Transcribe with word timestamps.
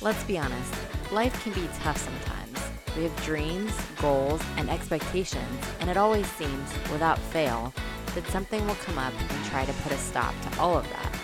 Let's 0.00 0.22
be 0.22 0.38
honest, 0.38 0.72
life 1.10 1.42
can 1.42 1.52
be 1.54 1.68
tough 1.80 1.96
sometimes. 1.96 2.56
We 2.96 3.02
have 3.02 3.24
dreams, 3.24 3.72
goals, 4.00 4.40
and 4.56 4.70
expectations, 4.70 5.64
and 5.80 5.90
it 5.90 5.96
always 5.96 6.30
seems, 6.34 6.72
without 6.92 7.18
fail, 7.18 7.74
that 8.14 8.24
something 8.28 8.64
will 8.64 8.76
come 8.76 8.96
up 8.96 9.12
and 9.18 9.44
try 9.46 9.64
to 9.64 9.72
put 9.82 9.90
a 9.90 9.98
stop 9.98 10.34
to 10.42 10.60
all 10.60 10.78
of 10.78 10.88
that. 10.90 11.18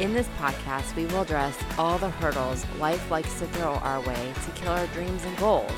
In 0.00 0.12
this 0.12 0.26
podcast, 0.40 0.96
we 0.96 1.06
will 1.06 1.20
address 1.20 1.56
all 1.78 1.98
the 1.98 2.10
hurdles 2.10 2.66
life 2.80 3.08
likes 3.12 3.38
to 3.38 3.46
throw 3.46 3.74
our 3.74 4.00
way 4.00 4.32
to 4.44 4.50
kill 4.60 4.72
our 4.72 4.88
dreams 4.88 5.24
and 5.24 5.36
goals. 5.38 5.70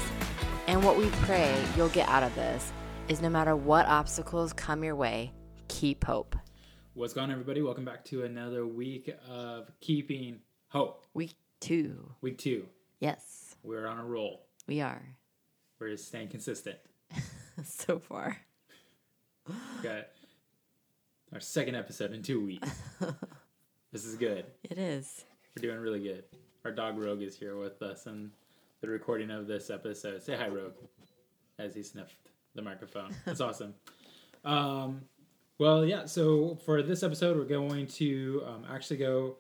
And 0.69 0.83
what 0.83 0.97
we 0.97 1.11
pray 1.27 1.55
you'll 1.77 1.91
get 1.91 2.09
out 2.09 2.23
of 2.23 2.35
this 2.35 2.73
is 3.09 3.21
no 3.21 3.29
matter 3.29 3.55
what 3.55 3.85
obstacles 3.85 4.55
come 4.55 4.83
your 4.83 4.97
way, 4.97 5.35
keep 5.69 6.03
hope. 6.05 6.35
What's 6.95 7.13
going 7.13 7.25
on, 7.25 7.33
everybody? 7.33 7.61
Welcome 7.61 7.85
back 7.85 8.07
to 8.07 8.25
another 8.25 8.67
week 8.67 9.15
of 9.29 9.71
Keeping 9.83 10.39
Hope. 10.69 11.05
Week 11.13 11.35
two. 11.63 12.13
Week 12.21 12.39
two. 12.39 12.67
Yes, 13.01 13.57
We're 13.63 13.87
on 13.87 13.99
a 13.99 14.05
roll. 14.05 14.47
we 14.67 14.81
are. 14.81 15.03
We're 15.81 15.91
just 15.91 16.09
staying 16.09 16.29
consistent. 16.29 16.77
so 17.65 17.99
far. 17.99 18.37
Got 19.83 20.07
our 21.33 21.41
second 21.41 21.75
episode 21.75 22.13
in 22.13 22.23
two 22.23 22.45
weeks. 22.45 22.69
this 23.93 24.05
is 24.05 24.15
good. 24.17 24.45
It 24.63 24.79
is. 24.79 25.25
We're 25.57 25.63
doing 25.63 25.79
really 25.81 26.01
good. 26.01 26.25
Our 26.65 26.71
dog 26.71 26.99
Rogue 26.99 27.23
is 27.23 27.37
here 27.37 27.57
with 27.57 27.83
us 27.83 28.07
and 28.07 28.31
the 28.81 28.89
recording 28.89 29.31
of 29.31 29.47
this 29.49 29.71
episode. 29.71 30.23
Say 30.23 30.37
hi, 30.37 30.49
Rogue, 30.49 30.75
as 31.59 31.75
he 31.75 31.83
sniffed 31.83 32.15
the 32.55 32.63
microphone. 32.63 33.15
That's 33.25 33.41
awesome. 33.49 33.75
Um, 34.45 35.03
well, 35.59 35.85
yeah. 35.85 36.05
So 36.07 36.57
for 36.65 36.83
this 36.83 37.03
episode, 37.03 37.37
we're 37.37 37.45
going 37.45 37.87
to 37.89 38.45
um, 38.47 38.65
actually 38.71 38.99
go 38.99 39.37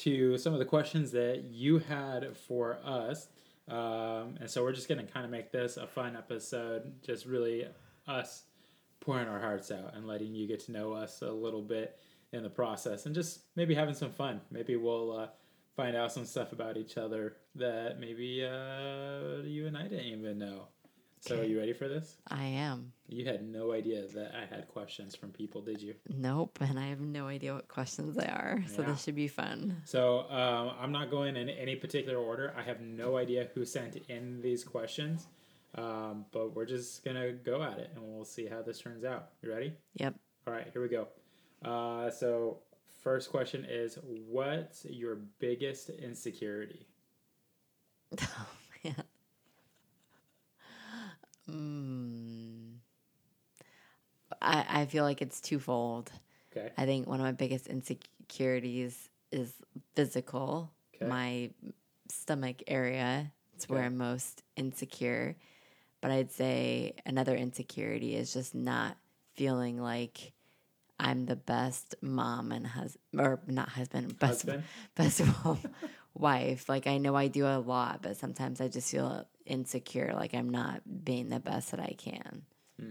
to 0.00 0.36
some 0.38 0.52
of 0.52 0.58
the 0.58 0.64
questions 0.64 1.10
that 1.12 1.44
you 1.44 1.78
had 1.78 2.36
for 2.36 2.78
us. 2.84 3.28
Um, 3.68 4.36
and 4.40 4.48
so 4.48 4.62
we're 4.62 4.72
just 4.72 4.88
going 4.88 5.04
to 5.04 5.12
kind 5.12 5.24
of 5.24 5.30
make 5.30 5.50
this 5.50 5.76
a 5.76 5.86
fun 5.86 6.16
episode, 6.16 7.02
just 7.02 7.26
really 7.26 7.66
us 8.06 8.44
pouring 9.00 9.28
our 9.28 9.40
hearts 9.40 9.70
out 9.70 9.94
and 9.94 10.06
letting 10.06 10.34
you 10.34 10.46
get 10.46 10.60
to 10.60 10.72
know 10.72 10.92
us 10.92 11.22
a 11.22 11.30
little 11.30 11.62
bit 11.62 11.98
in 12.32 12.42
the 12.42 12.50
process 12.50 13.06
and 13.06 13.14
just 13.14 13.40
maybe 13.54 13.74
having 13.74 13.94
some 13.94 14.10
fun. 14.10 14.40
Maybe 14.50 14.76
we'll 14.76 15.16
uh, 15.16 15.28
find 15.76 15.96
out 15.96 16.12
some 16.12 16.24
stuff 16.24 16.52
about 16.52 16.76
each 16.76 16.96
other 16.96 17.36
that 17.54 17.98
maybe 18.00 18.44
uh, 18.44 19.42
you 19.44 19.66
and 19.66 19.76
I 19.76 19.82
didn't 19.82 20.06
even 20.06 20.38
know. 20.38 20.68
So, 21.20 21.40
are 21.40 21.44
you 21.44 21.58
ready 21.58 21.72
for 21.72 21.88
this? 21.88 22.16
I 22.28 22.44
am. 22.44 22.92
You 23.08 23.24
had 23.26 23.42
no 23.48 23.72
idea 23.72 24.06
that 24.06 24.32
I 24.34 24.44
had 24.54 24.68
questions 24.68 25.16
from 25.16 25.30
people, 25.30 25.60
did 25.60 25.80
you? 25.82 25.94
Nope, 26.08 26.58
and 26.60 26.78
I 26.78 26.86
have 26.88 27.00
no 27.00 27.26
idea 27.26 27.54
what 27.54 27.66
questions 27.68 28.14
they 28.16 28.26
are, 28.26 28.62
so 28.68 28.82
Yeah. 28.82 28.88
this 28.90 29.02
should 29.02 29.14
be 29.16 29.26
fun. 29.28 29.80
So 29.84 30.20
um, 30.30 30.72
I'm 30.78 30.92
not 30.92 31.10
going 31.10 31.36
in 31.36 31.48
any 31.48 31.74
particular 31.76 32.18
order. 32.18 32.52
I 32.56 32.62
have 32.62 32.80
no 32.80 33.16
idea 33.16 33.48
who 33.54 33.64
sent 33.64 33.96
in 34.08 34.40
these 34.40 34.62
questions, 34.62 35.26
um, 35.74 36.26
but 36.32 36.54
we're 36.54 36.64
just 36.66 37.04
gonna 37.04 37.32
go 37.32 37.62
at 37.62 37.78
it 37.78 37.90
and 37.94 38.04
we'll 38.04 38.24
see 38.24 38.46
how 38.46 38.62
this 38.62 38.78
turns 38.80 39.04
out. 39.04 39.30
You 39.42 39.50
ready? 39.52 39.72
Yep. 39.94 40.14
All 40.46 40.52
right, 40.52 40.68
here 40.72 40.82
we 40.82 40.88
go. 40.88 41.08
Uh, 41.64 42.10
so 42.10 42.58
first 43.02 43.30
question 43.30 43.64
is, 43.68 43.98
what's 44.04 44.84
your 44.84 45.16
biggest 45.40 45.90
insecurity? 45.90 46.86
Oh 48.20 48.46
man. 48.84 49.02
Mm. 51.50 52.76
I 54.40 54.64
I 54.68 54.86
feel 54.86 55.04
like 55.04 55.22
it's 55.22 55.40
twofold. 55.40 56.10
Okay. 56.56 56.70
I 56.76 56.86
think 56.86 57.06
one 57.06 57.20
of 57.20 57.24
my 57.24 57.32
biggest 57.32 57.66
insecurities 57.66 59.08
is 59.30 59.52
physical. 59.94 60.70
Okay. 60.94 61.06
My 61.06 61.50
stomach 62.08 62.62
area. 62.66 63.32
It's 63.54 63.68
where 63.68 63.82
I'm 63.82 63.96
most 63.96 64.42
insecure. 64.56 65.36
But 66.02 66.10
I'd 66.10 66.30
say 66.30 66.94
another 67.06 67.34
insecurity 67.34 68.14
is 68.14 68.32
just 68.32 68.54
not 68.54 68.96
feeling 69.34 69.80
like 69.80 70.32
I'm 70.98 71.26
the 71.26 71.36
best 71.36 71.94
mom 72.00 72.52
and 72.52 72.66
husband, 72.66 73.20
or 73.20 73.40
not 73.46 73.68
husband, 73.70 74.18
best 74.18 74.42
Husband? 74.42 74.64
best 74.94 75.22
wife. 76.14 76.68
Like 76.68 76.86
I 76.86 76.98
know 76.98 77.14
I 77.14 77.28
do 77.28 77.46
a 77.46 77.58
lot, 77.58 78.02
but 78.02 78.16
sometimes 78.16 78.60
I 78.60 78.68
just 78.68 78.90
feel 78.90 79.26
insecure, 79.46 80.12
like 80.14 80.34
I'm 80.34 80.50
not 80.50 80.82
being 81.04 81.28
the 81.28 81.40
best 81.40 81.70
that 81.70 81.80
I 81.80 81.94
can. 81.96 82.42
Hmm. 82.78 82.90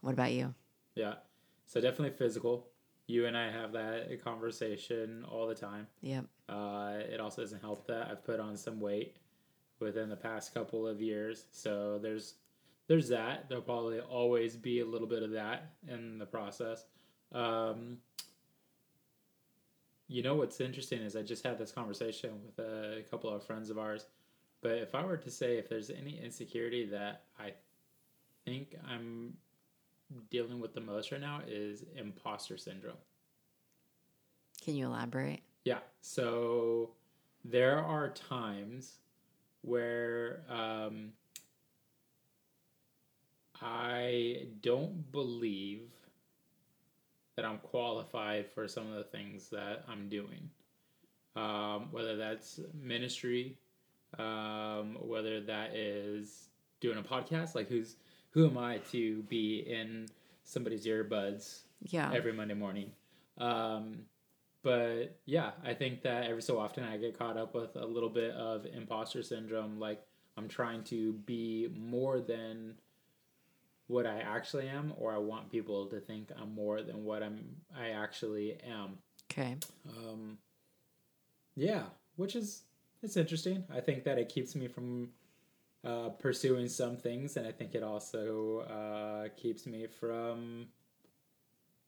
What 0.00 0.12
about 0.12 0.32
you? 0.32 0.54
Yeah. 0.94 1.14
So 1.66 1.80
definitely 1.80 2.16
physical. 2.16 2.66
You 3.06 3.26
and 3.26 3.36
I 3.36 3.50
have 3.50 3.72
that 3.72 4.22
conversation 4.22 5.24
all 5.30 5.46
the 5.46 5.54
time. 5.54 5.88
Yep. 6.00 6.26
Uh, 6.48 6.98
it 7.12 7.20
also 7.20 7.42
doesn't 7.42 7.60
help 7.60 7.86
that 7.88 8.08
I've 8.10 8.24
put 8.24 8.40
on 8.40 8.56
some 8.56 8.80
weight 8.80 9.16
within 9.80 10.08
the 10.08 10.16
past 10.16 10.54
couple 10.54 10.86
of 10.86 11.00
years. 11.00 11.46
So 11.50 11.98
there's 12.00 12.34
there's 12.86 13.08
that. 13.08 13.48
There'll 13.48 13.62
probably 13.62 14.00
always 14.00 14.56
be 14.56 14.80
a 14.80 14.84
little 14.84 15.06
bit 15.06 15.22
of 15.22 15.30
that 15.32 15.72
in 15.88 16.18
the 16.18 16.26
process. 16.26 16.84
Um, 17.32 17.98
you 20.08 20.24
know 20.24 20.34
what's 20.34 20.60
interesting 20.60 21.00
is 21.02 21.14
I 21.14 21.22
just 21.22 21.44
had 21.44 21.56
this 21.56 21.70
conversation 21.70 22.32
with 22.44 22.58
a 22.58 23.02
couple 23.10 23.30
of 23.30 23.44
friends 23.44 23.70
of 23.70 23.78
ours. 23.78 24.06
But 24.62 24.72
if 24.72 24.94
I 24.94 25.04
were 25.04 25.16
to 25.16 25.30
say 25.30 25.56
if 25.58 25.68
there's 25.68 25.90
any 25.90 26.20
insecurity 26.22 26.84
that 26.86 27.22
I 27.38 27.52
think 28.44 28.76
I'm 28.88 29.34
dealing 30.30 30.60
with 30.60 30.74
the 30.74 30.80
most 30.80 31.12
right 31.12 31.20
now 31.20 31.40
is 31.46 31.84
imposter 31.96 32.56
syndrome. 32.56 32.96
Can 34.62 34.74
you 34.76 34.86
elaborate? 34.86 35.42
Yeah. 35.64 35.78
So 36.02 36.90
there 37.44 37.78
are 37.78 38.10
times 38.10 38.98
where 39.62 40.42
um, 40.48 41.12
I 43.62 44.46
don't 44.62 45.10
believe 45.12 45.82
that 47.36 47.44
I'm 47.44 47.58
qualified 47.58 48.50
for 48.52 48.68
some 48.68 48.86
of 48.88 48.94
the 48.94 49.04
things 49.04 49.48
that 49.50 49.84
I'm 49.88 50.08
doing. 50.08 50.50
Um, 51.36 51.88
whether 51.90 52.16
that's 52.16 52.60
ministry, 52.74 53.56
um, 54.18 54.96
whether 55.00 55.40
that 55.42 55.74
is 55.76 56.48
doing 56.80 56.98
a 56.98 57.02
podcast, 57.02 57.54
like 57.54 57.68
who's 57.68 57.96
who 58.30 58.46
am 58.46 58.56
I 58.58 58.78
to 58.92 59.22
be 59.24 59.58
in 59.60 60.06
somebody's 60.44 60.86
earbuds 60.86 61.60
Yeah. 61.82 62.10
every 62.12 62.32
Monday 62.32 62.54
morning. 62.54 62.92
Um, 63.38 64.04
but 64.62 65.18
yeah, 65.26 65.52
I 65.64 65.74
think 65.74 66.02
that 66.02 66.24
every 66.24 66.42
so 66.42 66.58
often 66.58 66.84
I 66.84 66.96
get 66.98 67.18
caught 67.18 67.36
up 67.36 67.54
with 67.54 67.76
a 67.76 67.84
little 67.86 68.08
bit 68.10 68.32
of 68.32 68.66
imposter 68.66 69.22
syndrome. 69.22 69.78
Like 69.80 70.02
I'm 70.36 70.48
trying 70.48 70.84
to 70.84 71.12
be 71.12 71.68
more 71.76 72.20
than 72.20 72.74
what 73.88 74.06
I 74.06 74.18
actually 74.20 74.68
am, 74.68 74.92
or 74.98 75.12
I 75.12 75.18
want 75.18 75.50
people 75.50 75.86
to 75.86 75.98
think 76.00 76.30
I'm 76.40 76.54
more 76.54 76.82
than 76.82 77.04
what 77.04 77.22
I'm. 77.22 77.56
I 77.76 77.90
actually 77.90 78.56
am. 78.64 78.98
okay. 79.32 79.56
Um, 79.88 80.38
yeah, 81.56 81.82
which 82.16 82.36
is 82.36 82.62
it's 83.02 83.16
interesting. 83.16 83.64
I 83.72 83.80
think 83.80 84.04
that 84.04 84.18
it 84.18 84.28
keeps 84.28 84.54
me 84.54 84.68
from 84.68 85.10
uh, 85.84 86.10
pursuing 86.10 86.68
some 86.68 86.96
things, 86.96 87.36
and 87.36 87.46
I 87.46 87.52
think 87.52 87.74
it 87.74 87.82
also 87.82 88.60
uh, 88.60 89.28
keeps 89.36 89.66
me 89.66 89.86
from 89.86 90.66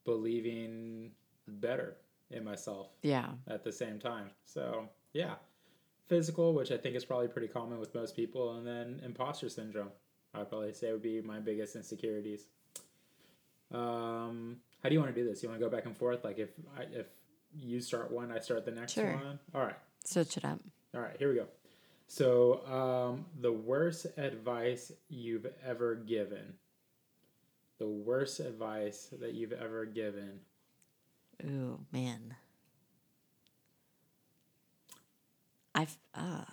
believing 0.04 1.12
better 1.46 1.96
in 2.30 2.44
myself 2.44 2.88
Yeah. 3.02 3.30
at 3.46 3.62
the 3.64 3.72
same 3.72 3.98
time. 3.98 4.30
So 4.44 4.88
yeah, 5.12 5.34
physical, 6.08 6.54
which 6.54 6.70
I 6.70 6.76
think 6.76 6.96
is 6.96 7.04
probably 7.04 7.28
pretty 7.28 7.48
common 7.48 7.78
with 7.78 7.94
most 7.94 8.16
people, 8.16 8.56
and 8.56 8.66
then 8.66 9.00
imposter 9.04 9.48
syndrome. 9.48 9.90
I'd 10.34 10.48
probably 10.48 10.72
say 10.72 10.90
would 10.92 11.02
be 11.02 11.20
my 11.20 11.40
biggest 11.40 11.76
insecurities. 11.76 12.46
Um, 13.70 14.56
how 14.82 14.88
do 14.88 14.94
you 14.94 15.00
want 15.00 15.14
to 15.14 15.20
do 15.22 15.28
this? 15.28 15.42
You 15.42 15.48
want 15.48 15.60
to 15.60 15.66
go 15.66 15.70
back 15.74 15.86
and 15.86 15.96
forth? 15.96 16.24
Like 16.24 16.38
if 16.38 16.50
I, 16.76 16.82
if 16.92 17.06
you 17.54 17.80
start 17.80 18.10
one, 18.10 18.32
I 18.32 18.38
start 18.38 18.64
the 18.64 18.70
next 18.70 18.92
Sure. 18.94 19.12
one. 19.14 19.38
All 19.54 19.62
right, 19.62 19.76
Switch 20.04 20.36
it 20.36 20.44
up. 20.44 20.60
All 20.94 21.00
right. 21.00 21.16
Here 21.18 21.28
we 21.28 21.36
go. 21.36 21.46
So 22.06 22.66
um, 22.66 23.26
the 23.40 23.52
worst 23.52 24.06
advice 24.16 24.92
you've 25.08 25.46
ever 25.64 25.94
given. 25.94 26.54
The 27.78 27.88
worst 27.88 28.40
advice 28.40 29.08
that 29.20 29.34
you've 29.34 29.52
ever 29.52 29.86
given. 29.86 30.40
Oh 31.44 31.80
man. 31.92 32.36
I've 35.74 35.96
uh 36.14 36.44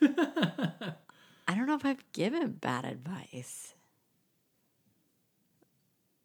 I 0.02 1.54
don't 1.54 1.66
know 1.66 1.74
if 1.74 1.84
I've 1.84 2.04
given 2.12 2.52
bad 2.52 2.84
advice. 2.84 3.74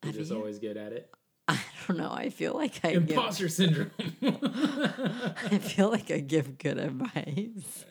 You're 0.03 0.12
Have 0.12 0.15
just 0.19 0.31
you? 0.31 0.38
always 0.38 0.59
good 0.59 0.77
at 0.77 0.91
it. 0.94 1.13
I 1.48 1.60
don't 1.88 1.98
know. 1.98 2.12
I 2.12 2.30
feel 2.30 2.54
like 2.54 2.80
I 2.84 2.94
give, 2.94 3.10
Imposter 3.10 3.50
syndrome. 3.50 3.92
I 4.22 5.57
feel 5.60 5.90
like 5.92 6.10
I 6.12 6.19
give 6.19 6.57
good 6.57 6.78
advice. 6.78 7.86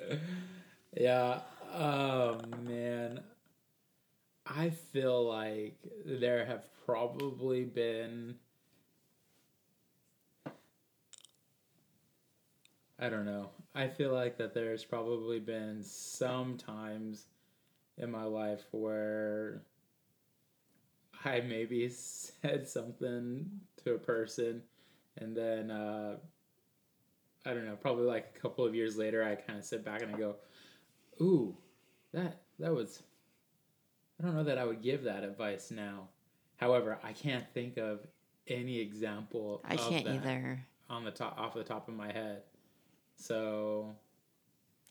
yeah. 0.97 1.41
Oh 1.75 2.41
man. 2.63 3.21
I 4.47 4.71
feel 4.71 5.27
like 5.29 5.77
there 6.05 6.45
have 6.45 6.65
probably 6.85 7.65
been 7.65 8.37
I 12.99 13.09
don't 13.09 13.25
know. 13.25 13.51
I 13.75 13.89
feel 13.89 14.13
like 14.13 14.39
that 14.39 14.55
there's 14.55 14.85
probably 14.85 15.41
been 15.41 15.83
some 15.83 16.57
times 16.57 17.27
in 17.99 18.13
my 18.13 18.23
life 18.23 18.63
where 18.71 19.63
I 21.25 21.41
maybe 21.41 21.89
said 21.91 22.69
something 22.69 23.49
to 23.85 23.95
a 23.95 23.99
person 23.99 24.63
and 25.19 25.37
then 25.37 25.71
uh, 25.71 26.17
I 27.45 27.51
don't 27.55 27.67
know, 27.67 27.77
probably 27.77 28.05
like 28.05 28.33
a 28.37 28.41
couple 28.41 28.65
of 28.65 28.75
years 28.75 28.97
later 28.97 29.23
I 29.25 29.35
kind 29.35 29.59
of 29.59 29.65
sit 29.65 29.85
back 29.85 30.03
and 30.03 30.15
I 30.15 30.19
go, 30.19 30.37
"Ooh, 31.21 31.57
that 32.13 32.41
that 32.59 32.73
was 32.73 33.03
I 34.21 34.25
don't 34.25 34.35
know 34.35 34.45
that 34.45 34.59
I 34.59 34.65
would 34.65 34.83
give 34.83 35.05
that 35.05 35.25
advice 35.25 35.71
now." 35.71 36.09
However, 36.57 36.99
I 37.03 37.13
can't 37.13 37.45
think 37.53 37.77
of 37.77 38.07
any 38.47 38.79
example 38.81 39.61
I 39.65 39.75
of 39.75 39.81
can't 39.81 40.07
either. 40.07 40.61
on 40.89 41.05
the 41.05 41.11
top 41.11 41.37
off 41.39 41.55
the 41.55 41.65
top 41.65 41.89
of 41.89 41.95
my 41.95 42.13
head. 42.13 42.43
So 43.17 43.95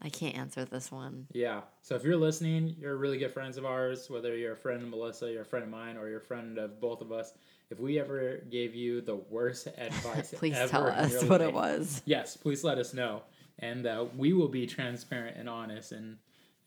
I 0.02 0.10
can't 0.10 0.36
answer 0.36 0.66
this 0.66 0.92
one. 0.92 1.28
yeah. 1.32 1.62
So 1.82 1.96
if 1.96 2.04
you're 2.04 2.18
listening, 2.18 2.76
you're 2.80 2.98
really 2.98 3.18
good 3.18 3.32
friends 3.32 3.58
of 3.58 3.66
ours, 3.66 4.10
whether 4.10 4.36
you're 4.36 4.54
a 4.54 4.58
friend 4.58 4.82
of 4.82 4.90
Melissa, 4.90 5.32
you're 5.32 5.44
a 5.44 5.46
friend 5.46 5.64
of 5.64 5.70
mine, 5.70 5.98
or 5.98 6.10
you're 6.10 6.20
a 6.20 6.24
friend 6.24 6.58
of 6.58 6.80
both 6.82 7.02
of 7.02 7.12
us. 7.12 7.34
If 7.70 7.80
we 7.80 8.00
ever 8.00 8.38
gave 8.50 8.76
you 8.76 9.02
the 9.02 9.16
worst 9.16 9.68
advice 9.78 10.34
Please 10.36 10.56
ever 10.56 10.70
tell 10.70 10.88
us 10.88 11.24
what 11.24 11.42
it 11.42 11.54
was. 11.54 12.02
Yes, 12.06 12.36
please 12.36 12.64
let 12.64 12.78
us 12.78 12.94
know, 12.94 13.24
and 13.60 13.86
uh, 13.86 14.06
we 14.18 14.34
will 14.34 14.48
be 14.48 14.66
transparent 14.68 15.38
and 15.38 15.48
honest, 15.48 15.92
and 15.92 16.18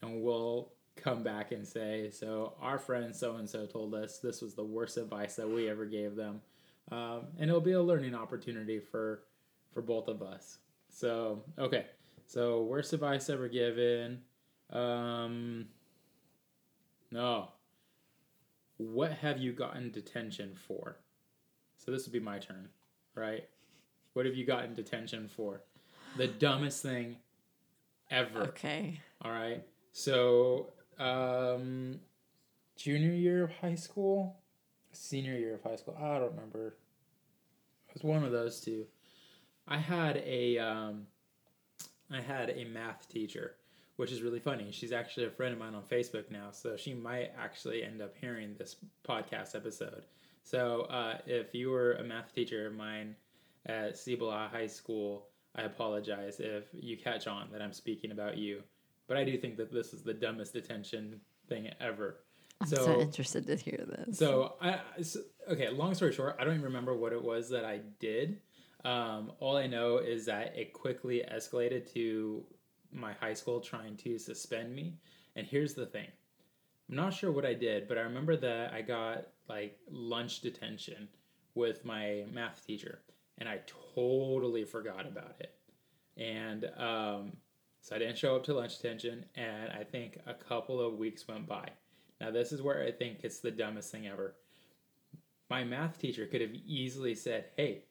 and 0.00 0.22
we'll 0.22 0.72
come 0.96 1.22
back 1.22 1.50
and 1.50 1.66
say, 1.66 2.10
so 2.10 2.54
our 2.60 2.78
friend 2.78 3.14
so 3.14 3.36
and 3.36 3.48
so 3.48 3.66
told 3.66 3.94
us 3.94 4.18
this 4.18 4.40
was 4.40 4.54
the 4.54 4.64
worst 4.64 4.96
advice 4.96 5.34
that 5.36 5.48
we 5.48 5.68
ever 5.68 5.86
gave 5.86 6.14
them, 6.14 6.40
um, 6.92 7.22
and 7.38 7.50
it'll 7.50 7.60
be 7.60 7.72
a 7.72 7.82
learning 7.82 8.14
opportunity 8.14 8.78
for 8.78 9.22
for 9.72 9.82
both 9.82 10.08
of 10.08 10.22
us. 10.22 10.58
So 10.90 11.42
okay, 11.58 11.86
so 12.26 12.62
worst 12.62 12.92
advice 12.92 13.28
ever 13.30 13.48
given. 13.48 14.20
Um, 14.70 15.66
no. 17.10 17.48
What 18.76 19.12
have 19.12 19.38
you 19.38 19.52
gotten 19.52 19.90
detention 19.90 20.54
for? 20.54 20.98
So 21.78 21.90
this 21.90 22.06
would 22.06 22.12
be 22.12 22.20
my 22.20 22.38
turn, 22.38 22.68
right? 23.14 23.48
What 24.14 24.26
have 24.26 24.34
you 24.34 24.46
gotten 24.46 24.74
detention 24.74 25.28
for? 25.28 25.62
The 26.16 26.28
dumbest 26.28 26.82
thing 26.82 27.16
ever. 28.10 28.40
Okay. 28.40 29.00
All 29.22 29.30
right. 29.30 29.62
So, 29.92 30.72
um, 30.98 32.00
junior 32.76 33.12
year 33.12 33.44
of 33.44 33.52
high 33.52 33.74
school, 33.74 34.36
senior 34.92 35.36
year 35.36 35.54
of 35.54 35.62
high 35.62 35.76
school. 35.76 35.96
I 36.00 36.18
don't 36.18 36.34
remember. 36.34 36.76
It 37.88 37.94
was 37.94 38.02
one 38.02 38.24
of 38.24 38.32
those 38.32 38.60
two. 38.60 38.86
I 39.66 39.78
had 39.78 40.16
a, 40.18 40.58
um, 40.58 41.06
I 42.10 42.20
had 42.20 42.50
a 42.50 42.64
math 42.64 43.08
teacher, 43.08 43.56
which 43.96 44.12
is 44.12 44.22
really 44.22 44.40
funny. 44.40 44.70
She's 44.72 44.92
actually 44.92 45.26
a 45.26 45.30
friend 45.30 45.52
of 45.52 45.58
mine 45.58 45.74
on 45.74 45.82
Facebook 45.84 46.30
now, 46.30 46.50
so 46.50 46.76
she 46.76 46.94
might 46.94 47.32
actually 47.38 47.82
end 47.82 48.02
up 48.02 48.14
hearing 48.20 48.54
this 48.58 48.76
podcast 49.08 49.54
episode. 49.54 50.04
So, 50.42 50.82
uh, 50.82 51.18
if 51.26 51.54
you 51.54 51.70
were 51.70 51.92
a 51.94 52.04
math 52.04 52.34
teacher 52.34 52.66
of 52.66 52.74
mine 52.74 53.16
at 53.66 53.96
Cibola 53.96 54.50
High 54.52 54.66
School, 54.66 55.26
I 55.56 55.62
apologize 55.62 56.40
if 56.40 56.64
you 56.72 56.96
catch 56.96 57.26
on 57.26 57.48
that 57.52 57.62
I'm 57.62 57.72
speaking 57.72 58.10
about 58.10 58.36
you. 58.36 58.62
But 59.06 59.16
I 59.16 59.24
do 59.24 59.36
think 59.38 59.56
that 59.56 59.72
this 59.72 59.92
is 59.94 60.02
the 60.02 60.14
dumbest 60.14 60.52
detention 60.52 61.20
thing 61.48 61.70
ever. 61.80 62.20
I'm 62.60 62.66
So- 62.66 62.76
so, 62.76 63.00
interested 63.00 63.46
to 63.46 63.56
hear 63.56 63.84
this. 63.86 64.18
So 64.18 64.54
I 64.60 64.80
so, 65.02 65.20
okay. 65.48 65.68
Long 65.70 65.94
story 65.94 66.12
short, 66.12 66.36
I 66.38 66.44
don't 66.44 66.54
even 66.54 66.64
remember 66.64 66.94
what 66.94 67.12
it 67.12 67.22
was 67.22 67.48
that 67.50 67.64
I 67.64 67.78
did. 67.98 68.40
Um, 68.84 69.32
all 69.40 69.56
I 69.56 69.66
know 69.66 69.98
is 69.98 70.26
that 70.26 70.54
it 70.56 70.72
quickly 70.72 71.24
escalated 71.32 71.92
to 71.94 72.44
my 72.92 73.12
high 73.14 73.34
school 73.34 73.60
trying 73.60 73.96
to 73.98 74.18
suspend 74.18 74.74
me. 74.74 74.94
And 75.36 75.46
here's 75.46 75.74
the 75.74 75.86
thing: 75.86 76.08
I'm 76.88 76.96
not 76.96 77.14
sure 77.14 77.32
what 77.32 77.46
I 77.46 77.54
did, 77.54 77.88
but 77.88 77.98
I 77.98 78.02
remember 78.02 78.36
that 78.36 78.72
I 78.72 78.82
got 78.82 79.28
like 79.48 79.78
lunch 79.90 80.40
detention 80.40 81.08
with 81.54 81.84
my 81.84 82.24
math 82.32 82.66
teacher, 82.66 83.00
and 83.38 83.48
I 83.48 83.60
totally 83.94 84.64
forgot 84.64 85.06
about 85.06 85.36
it. 85.40 85.54
And 86.16 86.66
um, 86.76 87.32
so 87.80 87.96
I 87.96 87.98
didn't 87.98 88.18
show 88.18 88.36
up 88.36 88.44
to 88.44 88.54
lunch 88.54 88.76
detention, 88.76 89.24
and 89.34 89.70
I 89.72 89.84
think 89.84 90.18
a 90.26 90.34
couple 90.34 90.80
of 90.80 90.98
weeks 90.98 91.28
went 91.28 91.46
by. 91.46 91.68
Now, 92.20 92.30
this 92.30 92.52
is 92.52 92.62
where 92.62 92.82
I 92.82 92.90
think 92.90 93.18
it's 93.22 93.40
the 93.40 93.50
dumbest 93.50 93.92
thing 93.92 94.06
ever. 94.06 94.36
My 95.50 95.64
math 95.64 95.98
teacher 95.98 96.26
could 96.26 96.40
have 96.40 96.54
easily 96.66 97.14
said, 97.14 97.46
Hey, 97.56 97.84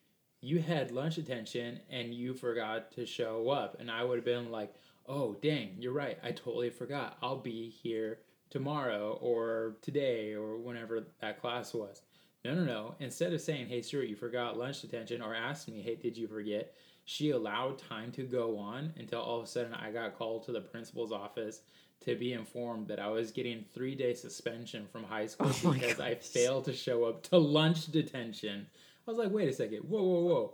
you 0.44 0.60
had 0.60 0.92
lunch 0.92 1.16
detention 1.16 1.80
and 1.90 2.14
you 2.14 2.34
forgot 2.34 2.92
to 2.92 3.06
show 3.06 3.50
up. 3.50 3.78
And 3.80 3.90
I 3.90 4.04
would 4.04 4.18
have 4.18 4.26
been 4.26 4.52
like, 4.52 4.74
Oh, 5.08 5.36
dang, 5.42 5.76
you're 5.80 5.94
right. 5.94 6.18
I 6.24 6.32
totally 6.32 6.70
forgot. 6.70 7.18
I'll 7.22 7.38
be 7.38 7.70
here 7.70 8.20
tomorrow 8.50 9.18
or 9.22 9.78
today 9.82 10.34
or 10.34 10.58
whenever 10.58 11.06
that 11.22 11.42
class 11.42 11.74
was. 11.74 12.02
No, 12.44 12.54
no, 12.56 12.66
no. 12.66 12.96
Instead 13.00 13.32
of 13.32 13.40
saying, 13.40 13.68
Hey, 13.68 13.82
Stuart, 13.82 14.10
you 14.10 14.18
forgot 14.18 14.58
lunch 14.58 14.82
detention, 14.82 15.22
or 15.22 15.34
asked 15.34 15.70
me, 15.70 15.82
Hey, 15.82 15.96
did 15.96 16.18
you 16.18 16.28
forget? 16.28 16.74
She 17.06 17.30
allowed 17.30 17.80
time 17.80 18.12
to 18.14 18.24
go 18.24 18.58
on 18.58 18.94
until 18.98 19.22
all 19.22 19.40
of 19.40 19.46
a 19.46 19.48
sudden 19.48 19.74
I 19.74 19.92
got 19.92 20.18
called 20.18 20.44
to 20.46 20.52
the 20.52 20.62
principal's 20.62 21.14
office 21.14 21.62
to 22.02 22.16
be 22.16 22.34
informed 22.34 22.90
that 22.90 23.00
I 23.00 23.08
was 23.08 23.32
getting 23.32 23.64
three 23.74 23.96
day 23.96 24.14
suspension 24.14 24.88
from 24.92 25.04
high 25.06 25.28
school 25.28 25.52
Oh 25.66 25.72
because 25.72 26.02
I 26.02 26.16
failed 26.16 26.66
to 26.66 26.74
show 26.74 27.06
up 27.06 27.24
to 27.24 27.38
lunch 27.38 27.88
detention. 27.88 28.68
I 29.08 29.12
was 29.12 29.18
like, 29.18 29.32
wait 29.32 29.50
a 29.50 29.54
second, 29.54 29.80
whoa, 29.80 30.02
whoa, 30.02 30.22
whoa. 30.22 30.54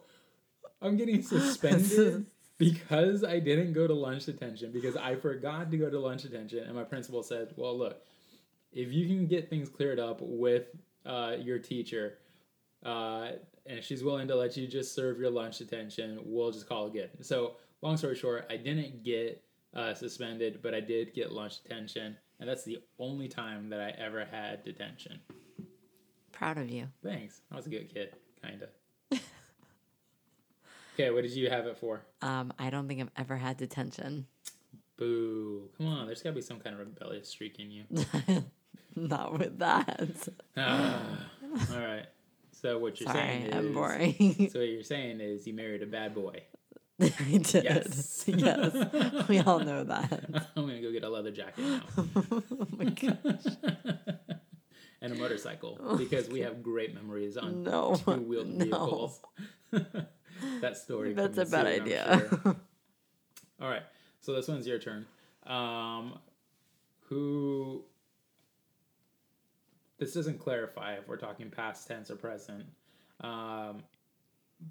I'm 0.81 0.97
getting 0.97 1.21
suspended 1.21 2.25
because 2.57 3.23
I 3.23 3.39
didn't 3.39 3.73
go 3.73 3.87
to 3.87 3.93
lunch 3.93 4.25
detention 4.25 4.71
because 4.71 4.95
I 4.95 5.15
forgot 5.15 5.71
to 5.71 5.77
go 5.77 5.89
to 5.89 5.99
lunch 5.99 6.23
detention. 6.23 6.59
And 6.65 6.75
my 6.75 6.83
principal 6.83 7.21
said, 7.23 7.53
well, 7.55 7.77
look, 7.77 8.01
if 8.71 8.91
you 8.91 9.07
can 9.07 9.27
get 9.27 9.49
things 9.49 9.69
cleared 9.69 9.99
up 9.99 10.19
with 10.21 10.67
uh, 11.05 11.35
your 11.39 11.59
teacher, 11.59 12.17
uh, 12.85 13.31
and 13.65 13.83
she's 13.83 14.03
willing 14.03 14.27
to 14.27 14.35
let 14.35 14.57
you 14.57 14.67
just 14.67 14.95
serve 14.95 15.19
your 15.19 15.29
lunch 15.29 15.57
detention, 15.57 16.19
we'll 16.23 16.51
just 16.51 16.67
call 16.67 16.87
it 16.87 16.93
good. 16.93 17.09
So, 17.21 17.55
long 17.81 17.97
story 17.97 18.15
short, 18.15 18.47
I 18.49 18.57
didn't 18.57 19.03
get 19.03 19.43
uh, 19.75 19.93
suspended, 19.93 20.59
but 20.61 20.73
I 20.73 20.79
did 20.79 21.13
get 21.13 21.31
lunch 21.31 21.61
detention, 21.63 22.17
and 22.39 22.49
that's 22.49 22.63
the 22.63 22.79
only 22.97 23.27
time 23.27 23.69
that 23.69 23.79
I 23.79 23.89
ever 24.01 24.25
had 24.25 24.63
detention. 24.63 25.19
Proud 26.31 26.57
of 26.57 26.69
you. 26.69 26.87
Thanks. 27.03 27.41
I 27.51 27.55
was 27.55 27.67
a 27.67 27.69
good 27.69 27.93
kid, 27.93 28.13
kind 28.41 28.61
of. 28.63 28.69
okay, 30.93 31.09
what 31.11 31.23
did 31.23 31.31
you 31.31 31.49
have 31.49 31.65
it 31.65 31.77
for? 31.77 32.01
Um, 32.21 32.53
I 32.59 32.69
don't 32.69 32.87
think 32.87 33.01
I've 33.01 33.11
ever 33.17 33.37
had 33.37 33.57
detention. 33.57 34.27
Boo. 34.97 35.69
Come 35.77 35.87
on, 35.87 36.05
there's 36.07 36.21
got 36.21 36.31
to 36.31 36.35
be 36.35 36.41
some 36.41 36.59
kind 36.59 36.73
of 36.73 36.79
rebellious 36.79 37.29
streak 37.29 37.59
in 37.59 37.71
you. 37.71 37.83
Not 38.95 39.37
with 39.37 39.59
that. 39.59 40.27
Ah, 40.57 40.99
all 41.71 41.79
right. 41.79 42.05
So, 42.51 42.77
what 42.77 42.99
you're 42.99 43.07
Sorry, 43.07 43.19
saying 43.19 43.43
is. 43.43 43.55
I'm 43.55 43.73
boring. 43.73 44.49
So, 44.51 44.59
what 44.59 44.67
you're 44.67 44.83
saying 44.83 45.21
is 45.21 45.47
you 45.47 45.53
married 45.53 45.81
a 45.81 45.85
bad 45.85 46.13
boy. 46.13 46.43
I 47.01 47.07
did. 47.37 47.63
Yes. 47.63 48.25
yes. 48.27 49.27
We 49.29 49.39
all 49.39 49.59
know 49.59 49.85
that. 49.85 50.25
I'm 50.57 50.65
going 50.67 50.75
to 50.75 50.81
go 50.81 50.91
get 50.91 51.03
a 51.03 51.09
leather 51.09 51.31
jacket 51.31 51.63
now. 51.63 51.81
oh 51.97 52.43
my 52.71 52.85
god. 52.85 54.18
And 55.01 55.13
a 55.13 55.15
motorcycle 55.15 55.79
because 55.97 56.27
we 56.29 56.41
have 56.41 56.61
great 56.63 56.93
memories 56.93 57.37
on 57.37 57.63
No. 57.63 57.95
two-wheeled 58.05 58.47
No. 58.49 58.65
vehicles. 58.65 59.21
that 60.61 60.77
story. 60.77 61.13
That's 61.13 61.37
a 61.37 61.45
bad 61.45 61.65
soon, 61.67 61.81
idea. 61.81 62.27
sure. 62.43 62.55
All 63.61 63.69
right, 63.69 63.83
so 64.21 64.33
this 64.33 64.47
one's 64.47 64.65
your 64.67 64.79
turn. 64.79 65.05
Um, 65.45 66.17
who? 67.07 67.83
This 69.97 70.13
doesn't 70.13 70.39
clarify 70.39 70.93
if 70.93 71.07
we're 71.09 71.17
talking 71.17 71.49
past 71.49 71.87
tense 71.87 72.09
or 72.09 72.15
present. 72.15 72.63
Um, 73.19 73.83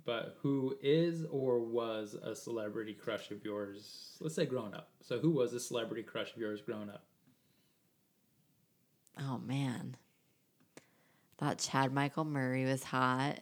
but 0.07 0.37
who 0.43 0.77
is 0.83 1.25
or 1.31 1.61
was 1.61 2.15
a 2.15 2.35
celebrity 2.35 2.95
crush 2.95 3.31
of 3.31 3.45
yours? 3.45 4.17
Let's 4.21 4.35
say 4.35 4.47
grown 4.47 4.73
up. 4.75 4.89
So 5.03 5.19
who 5.19 5.31
was 5.31 5.53
a 5.53 5.61
celebrity 5.61 6.03
crush 6.03 6.33
of 6.33 6.39
yours 6.39 6.61
grown 6.63 6.89
up? 6.89 7.05
oh 9.21 9.39
man. 9.39 9.97
Thought 11.39 11.59
Chad 11.59 11.93
Michael 11.93 12.25
Murray 12.25 12.65
was 12.65 12.83
hot. 12.83 13.39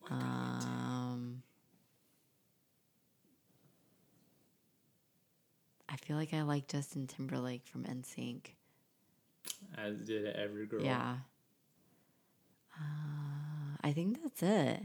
What? 0.00 0.10
Um, 0.12 1.42
I 5.88 5.96
feel 5.96 6.16
like 6.16 6.32
I 6.32 6.42
like 6.42 6.68
Justin 6.68 7.06
Timberlake 7.06 7.66
from 7.66 7.84
NSYNC. 7.84 8.40
As 9.76 9.96
did 9.98 10.26
every 10.36 10.66
girl. 10.66 10.82
Yeah. 10.84 11.16
Uh, 12.78 13.76
I 13.82 13.92
think 13.92 14.22
that's 14.22 14.42
it. 14.42 14.80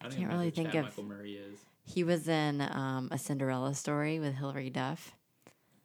I 0.00 0.08
don't 0.08 0.16
can't 0.16 0.32
really 0.32 0.50
think 0.50 0.68
Chad 0.68 0.76
of- 0.76 0.84
Michael 0.86 1.04
Murray 1.04 1.32
is. 1.34 1.58
He 1.84 2.04
was 2.04 2.28
in 2.28 2.60
um, 2.60 3.08
a 3.10 3.18
Cinderella 3.18 3.74
story 3.74 4.20
with 4.20 4.34
Hilary 4.36 4.68
Duff. 4.70 5.14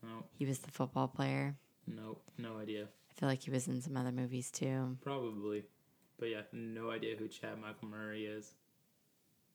No, 0.02 0.10
He 0.38 0.46
was 0.46 0.60
the 0.60 0.70
football 0.72 1.08
player. 1.08 1.56
no, 1.88 2.18
no 2.38 2.58
idea. 2.58 2.88
Feel 3.24 3.30
like 3.30 3.44
he 3.44 3.52
was 3.52 3.70
in 3.70 3.82
some 3.82 3.96
other 3.96 4.12
movies 4.12 4.52
too. 4.52 4.98
Probably, 5.02 5.64
but 6.20 6.28
yeah, 6.28 6.42
no 6.52 6.92
idea 6.92 7.16
who 7.16 7.30
Chad 7.30 7.58
Michael 7.58 7.88
Murray 7.88 8.26
is. 8.26 8.52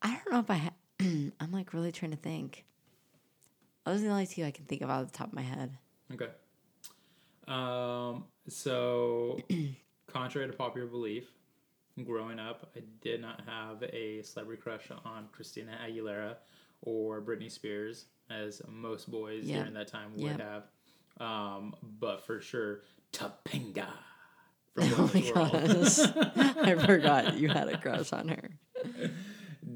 I 0.00 0.14
don't 0.24 0.32
know 0.32 0.38
if 0.38 0.48
I. 0.50 0.54
Ha- 0.54 0.72
I'm 1.00 1.52
like 1.52 1.74
really 1.74 1.92
trying 1.92 2.12
to 2.12 2.16
think. 2.16 2.64
Those 3.84 4.00
are 4.00 4.04
the 4.04 4.08
only 4.10 4.26
two 4.26 4.42
I 4.46 4.52
can 4.52 4.64
think 4.64 4.80
of 4.80 4.88
off 4.88 5.12
the 5.12 5.18
top 5.18 5.26
of 5.26 5.34
my 5.34 5.42
head. 5.42 5.76
Okay. 6.14 6.28
Um, 7.46 8.24
so, 8.48 9.38
contrary 10.06 10.46
to 10.50 10.56
popular 10.56 10.86
belief, 10.86 11.28
growing 12.06 12.38
up, 12.38 12.70
I 12.74 12.80
did 13.02 13.20
not 13.20 13.42
have 13.46 13.82
a 13.82 14.22
celebrity 14.22 14.62
crush 14.62 14.90
on 15.04 15.28
Christina 15.30 15.72
Aguilera 15.86 16.36
or 16.80 17.20
Britney 17.20 17.50
Spears, 17.52 18.06
as 18.30 18.62
most 18.66 19.10
boys 19.10 19.44
Yeah. 19.44 19.58
during 19.58 19.74
that 19.74 19.88
time 19.88 20.12
would 20.16 20.38
Yeah. 20.38 20.38
have. 20.38 20.62
Um, 21.20 21.74
but 22.00 22.24
for 22.24 22.40
sure, 22.40 22.80
Topanga 23.12 23.86
from 24.74 24.84
Oh 24.96 25.10
my 25.14 25.32
Women's 25.32 25.32
World. 25.34 25.52
gosh. 25.52 26.56
I 26.56 26.74
forgot 26.86 27.36
you 27.36 27.48
had 27.48 27.68
a 27.68 27.78
crush 27.78 28.12
on 28.12 28.28
her. 28.28 28.50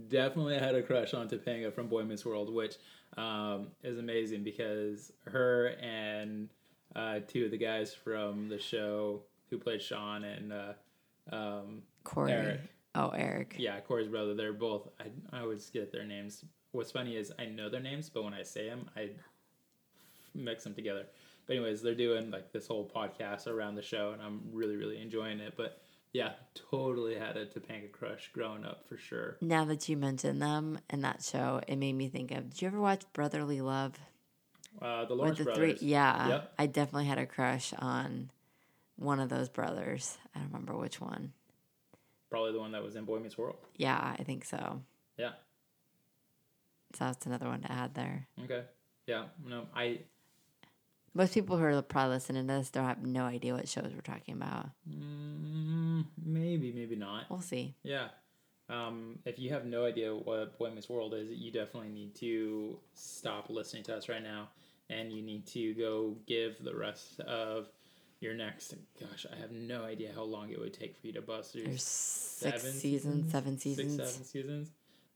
Definitely 0.09 0.59
had 0.59 0.75
a 0.75 0.83
crush 0.83 1.12
on 1.15 1.29
Topanga 1.29 1.73
from 1.73 1.89
Boy 1.89 2.05
Meets 2.05 2.25
World, 2.25 2.53
which 2.53 2.77
um, 3.17 3.69
is 3.83 3.99
amazing 3.99 4.43
because 4.45 5.12
her 5.25 5.75
and 5.81 6.49
uh, 6.95 7.21
two 7.27 7.47
of 7.47 7.51
the 7.51 7.59
guys 7.59 7.95
from 7.95 8.49
the 8.49 8.59
show 8.59 9.23
who 9.51 9.59
played 9.59 9.83
Sean 9.83 10.25
and 10.25 10.53
uh, 10.53 10.73
um, 11.33 11.83
Corey. 12.05 12.33
Eric. 12.33 12.61
Oh, 12.95 13.09
Eric. 13.11 13.57
Yeah, 13.59 13.81
Corey's 13.81 14.09
brother. 14.09 14.35
They're 14.35 14.53
both. 14.53 14.89
I, 15.01 15.05
I 15.37 15.41
always 15.41 15.69
get 15.71 15.91
their 15.93 16.05
names. 16.05 16.45
What's 16.73 16.91
funny 16.93 17.17
is 17.17 17.33
I 17.39 17.47
know 17.47 17.69
their 17.69 17.81
names, 17.81 18.09
but 18.09 18.23
when 18.25 18.35
I 18.35 18.43
say 18.43 18.69
them, 18.69 18.89
I 18.97 19.11
mix 20.35 20.65
them 20.65 20.75
together. 20.75 21.07
But 21.52 21.59
anyways, 21.59 21.82
they're 21.82 21.94
doing 21.94 22.30
like 22.30 22.50
this 22.50 22.66
whole 22.66 22.88
podcast 22.88 23.47
around 23.47 23.75
the 23.75 23.82
show, 23.82 24.12
and 24.12 24.23
I'm 24.23 24.40
really, 24.52 24.76
really 24.76 24.99
enjoying 25.02 25.38
it. 25.38 25.52
But 25.54 25.82
yeah, 26.14 26.32
totally 26.71 27.14
had 27.14 27.37
a 27.37 27.44
Topanga 27.44 27.92
crush 27.92 28.30
growing 28.32 28.64
up 28.64 28.88
for 28.88 28.97
sure. 28.97 29.37
Now 29.42 29.66
that 29.66 29.87
you 29.87 29.99
mentioned 29.99 30.40
them 30.40 30.78
and 30.88 31.04
that 31.04 31.23
show, 31.23 31.61
it 31.68 31.76
made 31.76 31.92
me 31.92 32.09
think 32.09 32.30
of. 32.30 32.49
Did 32.49 32.62
you 32.62 32.68
ever 32.68 32.80
watch 32.80 33.02
Brotherly 33.12 33.61
Love 33.61 33.92
Uh, 34.80 35.04
the 35.04 35.12
Lawrence 35.14 35.38
with 35.40 35.49
the 35.49 35.52
brothers. 35.52 35.80
three? 35.80 35.88
Yeah, 35.90 36.28
Yep. 36.28 36.54
I 36.59 36.66
definitely 36.68 37.04
had 37.04 37.18
a 37.18 37.26
crush 37.26 37.75
on 37.75 38.30
one 38.97 39.21
of 39.21 39.28
those 39.28 39.50
brothers. 39.50 40.16
I 40.35 40.38
don't 40.38 40.49
remember 40.49 40.75
which 40.75 41.02
one. 41.02 41.35
Probably 42.30 42.52
the 42.52 42.61
one 42.61 42.73
that 42.73 42.82
was 42.82 42.97
in 42.97 43.04
Boy 43.04 43.18
Meets 43.18 43.37
World. 43.37 43.59
Yeah, 43.76 44.16
I 44.18 44.23
think 44.23 44.47
so. 44.47 44.80
Yeah. 45.18 45.32
So 46.94 47.04
that's 47.04 47.26
another 47.26 47.47
one 47.49 47.61
to 47.61 47.71
add 47.71 47.92
there. 47.92 48.26
Okay. 48.42 48.62
Yeah. 49.06 49.25
No, 49.47 49.66
I. 49.76 49.99
Most 51.14 51.35
people 51.35 51.59
who 51.59 51.64
are 51.64 51.83
probably 51.83 52.14
listening 52.14 52.47
to 52.47 52.54
this 52.54 52.71
don't 52.71 52.87
have 52.87 53.04
no 53.04 53.25
idea 53.25 53.54
what 53.54 53.69
shows 53.69 53.90
we're 53.95 54.00
talking 54.00 54.35
about. 54.35 54.71
Mm, 54.88 56.07
maybe, 56.25 56.73
maybe 56.73 56.97
not. 56.97 57.25
We'll 57.28 57.42
see. 57.42 57.75
Yeah. 57.83 58.09
Um, 58.71 59.19
if 59.26 59.38
you 59.38 59.50
have 59.50 59.66
no 59.66 59.85
idea 59.85 60.14
what 60.14 60.59
Boy 60.59 60.71
Meets 60.71 60.88
World 60.88 61.12
is, 61.12 61.28
you 61.31 61.50
definitely 61.50 61.90
need 61.90 62.14
to 62.16 62.78
stop 62.95 63.50
listening 63.50 63.83
to 63.85 63.97
us 63.97 64.09
right 64.09 64.23
now, 64.23 64.49
and 64.88 65.12
you 65.12 65.23
need 65.23 65.47
to 65.49 65.75
go 65.75 66.16
give 66.26 66.57
the 66.64 66.75
rest 66.75 67.21
of 67.21 67.66
your 68.21 68.33
next. 68.33 68.75
Gosh, 68.99 69.26
I 69.31 69.38
have 69.38 69.50
no 69.50 69.85
idea 69.85 70.12
how 70.14 70.23
long 70.23 70.50
it 70.50 70.59
would 70.59 70.73
take 70.73 70.97
for 70.97 71.07
you 71.07 71.12
to 71.14 71.21
bust 71.21 71.52
through 71.52 71.64
There's 71.64 71.83
six 71.83 72.62
seasons, 72.62 73.31
seven 73.31 73.59
seasons. 73.59 73.97
six, 73.97 74.11
seven 74.11 74.26
seasons 74.26 74.71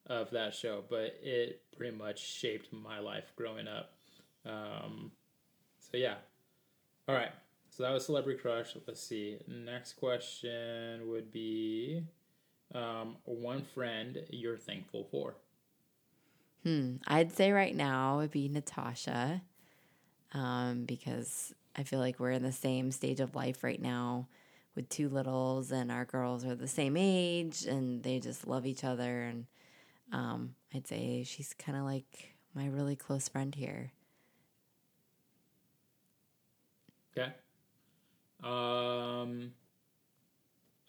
of 0.06 0.30
that 0.32 0.54
show, 0.54 0.84
but 0.90 1.18
it 1.22 1.62
pretty 1.74 1.96
much 1.96 2.20
shaped 2.20 2.70
my 2.72 2.98
life 2.98 3.32
growing 3.36 3.66
up. 3.68 3.92
Um, 4.44 5.12
so 5.90 5.96
yeah. 5.96 6.16
All 7.08 7.14
right. 7.14 7.32
So 7.70 7.82
that 7.82 7.92
was 7.92 8.06
celebrity 8.06 8.38
crush. 8.40 8.74
Let's 8.86 9.02
see. 9.02 9.38
Next 9.46 9.94
question 9.94 11.08
would 11.10 11.30
be 11.30 12.02
um, 12.74 13.16
one 13.24 13.62
friend 13.62 14.18
you're 14.30 14.56
thankful 14.56 15.06
for. 15.10 15.34
Hmm. 16.62 16.96
I'd 17.06 17.32
say 17.32 17.52
right 17.52 17.74
now 17.74 18.16
would 18.18 18.30
be 18.30 18.48
Natasha, 18.48 19.42
um, 20.32 20.84
because 20.84 21.54
I 21.76 21.84
feel 21.84 22.00
like 22.00 22.18
we're 22.18 22.32
in 22.32 22.42
the 22.42 22.50
same 22.50 22.90
stage 22.90 23.20
of 23.20 23.36
life 23.36 23.62
right 23.62 23.80
now 23.80 24.26
with 24.74 24.88
two 24.88 25.08
littles, 25.08 25.70
and 25.70 25.92
our 25.92 26.04
girls 26.04 26.44
are 26.44 26.54
the 26.54 26.66
same 26.66 26.96
age, 26.96 27.64
and 27.66 28.02
they 28.02 28.18
just 28.18 28.46
love 28.48 28.66
each 28.66 28.84
other. 28.84 29.22
And 29.22 29.46
um, 30.12 30.54
I'd 30.74 30.88
say 30.88 31.22
she's 31.24 31.54
kind 31.54 31.78
of 31.78 31.84
like 31.84 32.34
my 32.54 32.66
really 32.66 32.96
close 32.96 33.28
friend 33.28 33.54
here. 33.54 33.92
Okay. 37.18 37.32
Um, 38.42 39.52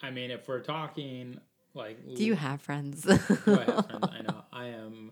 I 0.01 0.11
mean, 0.11 0.31
if 0.31 0.47
we're 0.47 0.61
talking 0.61 1.39
like, 1.73 2.15
Do 2.15 2.23
you 2.23 2.35
have 2.35 2.61
friends? 2.61 3.07
I 3.07 3.15
have 3.15 3.25
friends. 3.39 3.85
I 4.03 4.21
know. 4.27 4.43
I 4.51 4.65
am 4.67 5.11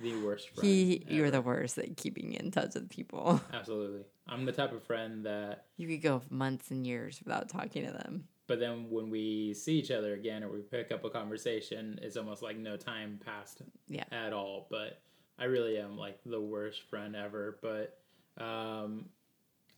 the 0.00 0.16
worst 0.22 0.50
friend. 0.50 0.66
he, 0.68 1.04
you're 1.08 1.30
the 1.30 1.40
worst 1.42 1.76
at 1.78 1.96
keeping 1.96 2.32
in 2.34 2.50
touch 2.50 2.74
with 2.74 2.88
people. 2.88 3.40
Absolutely. 3.52 4.04
I'm 4.28 4.44
the 4.44 4.52
type 4.52 4.72
of 4.72 4.82
friend 4.84 5.26
that, 5.26 5.66
You 5.76 5.88
could 5.88 6.02
go 6.02 6.22
months 6.30 6.70
and 6.70 6.86
years 6.86 7.20
without 7.24 7.48
talking 7.48 7.84
to 7.84 7.92
them. 7.92 8.24
but 8.46 8.60
then 8.60 8.86
when 8.90 9.10
we 9.10 9.52
see 9.54 9.78
each 9.78 9.90
other 9.90 10.14
again 10.14 10.44
or 10.44 10.48
we 10.50 10.60
pick 10.60 10.92
up 10.92 11.04
a 11.04 11.10
conversation, 11.10 11.98
it's 12.02 12.16
almost 12.16 12.42
like 12.42 12.56
no 12.56 12.76
time 12.76 13.18
passed 13.24 13.62
Yeah. 13.88 14.04
at 14.12 14.32
all. 14.32 14.66
But 14.70 15.00
I 15.38 15.44
really 15.44 15.78
am 15.78 15.98
like 15.98 16.18
the 16.24 16.40
worst 16.40 16.82
friend 16.88 17.16
ever. 17.16 17.58
But 17.60 17.98
um, 18.42 19.06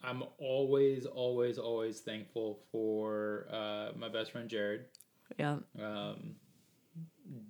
I'm 0.06 0.24
always, 0.38 1.06
always, 1.06 1.58
always 1.58 2.00
thankful 2.00 2.58
for 2.70 3.46
uh, 3.50 3.88
my 3.96 4.08
best 4.08 4.32
friend 4.32 4.48
Jared. 4.48 4.84
Yeah. 5.38 5.58
Um, 5.80 6.36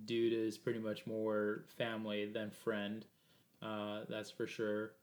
dude 0.05 0.33
is 0.33 0.57
pretty 0.57 0.79
much 0.79 1.05
more 1.05 1.65
family 1.77 2.25
than 2.25 2.49
friend. 2.49 3.05
Uh, 3.61 4.01
that's 4.09 4.31
for 4.31 4.47
sure. 4.47 4.93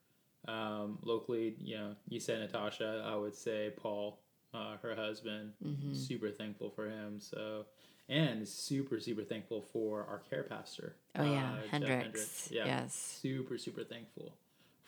Um, 0.49 0.99
locally, 1.03 1.55
you 1.61 1.77
know, 1.77 1.95
you 2.09 2.21
said 2.21 2.41
Natasha. 2.41 3.05
I 3.07 3.17
would 3.17 3.35
say 3.35 3.73
Paul, 3.77 4.19
uh, 4.55 4.77
her 4.83 4.95
husband. 4.95 5.53
Mm-hmm. 5.65 5.95
Super 5.95 6.31
thankful 6.31 6.71
for 6.71 6.89
him. 6.89 7.21
So, 7.21 7.67
and 8.09 8.47
super 8.47 8.99
super 8.99 9.23
thankful 9.23 9.63
for 9.73 10.05
our 10.09 10.19
care 10.19 10.43
pastor. 10.43 10.97
Oh 11.17 11.23
yeah, 11.25 11.53
uh, 11.53 11.57
Jeff 11.63 11.71
Hendrix. 11.71 12.49
Yeah, 12.51 12.67
Yes. 12.67 13.19
super 13.23 13.57
super 13.59 13.85
thankful 13.85 14.33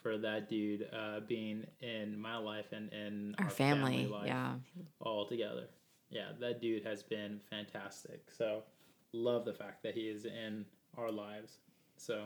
for 0.04 0.18
that 0.18 0.50
dude 0.50 0.86
uh, 0.92 1.20
being 1.26 1.64
in 1.80 2.20
my 2.20 2.36
life 2.36 2.66
and 2.72 2.92
in 2.92 3.34
Our, 3.38 3.48
family. 3.48 4.06
life 4.06 4.26
Yeah. 4.26 4.56
all 5.00 5.26
together. 5.26 5.64
Yeah, 6.10 6.32
that 6.40 6.60
dude 6.60 6.84
has 6.84 7.02
been 7.02 7.40
fantastic. 7.48 8.30
So, 8.30 8.62
love 9.14 9.46
the 9.46 9.54
fact 9.54 9.82
that 9.82 9.94
he 9.94 10.02
is 10.02 10.26
in 10.26 10.66
our 10.98 11.10
lives. 11.10 11.56
So, 11.96 12.24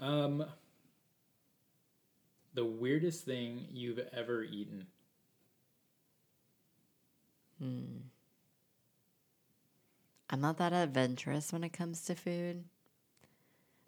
um, 0.00 0.44
the 2.54 2.64
weirdest 2.64 3.24
thing 3.24 3.68
you've 3.70 4.00
ever 4.12 4.42
eaten. 4.42 4.88
Hmm. 7.60 7.98
I'm 10.28 10.40
not 10.40 10.58
that 10.58 10.72
adventurous 10.72 11.52
when 11.52 11.62
it 11.62 11.72
comes 11.72 12.02
to 12.06 12.16
food. 12.16 12.64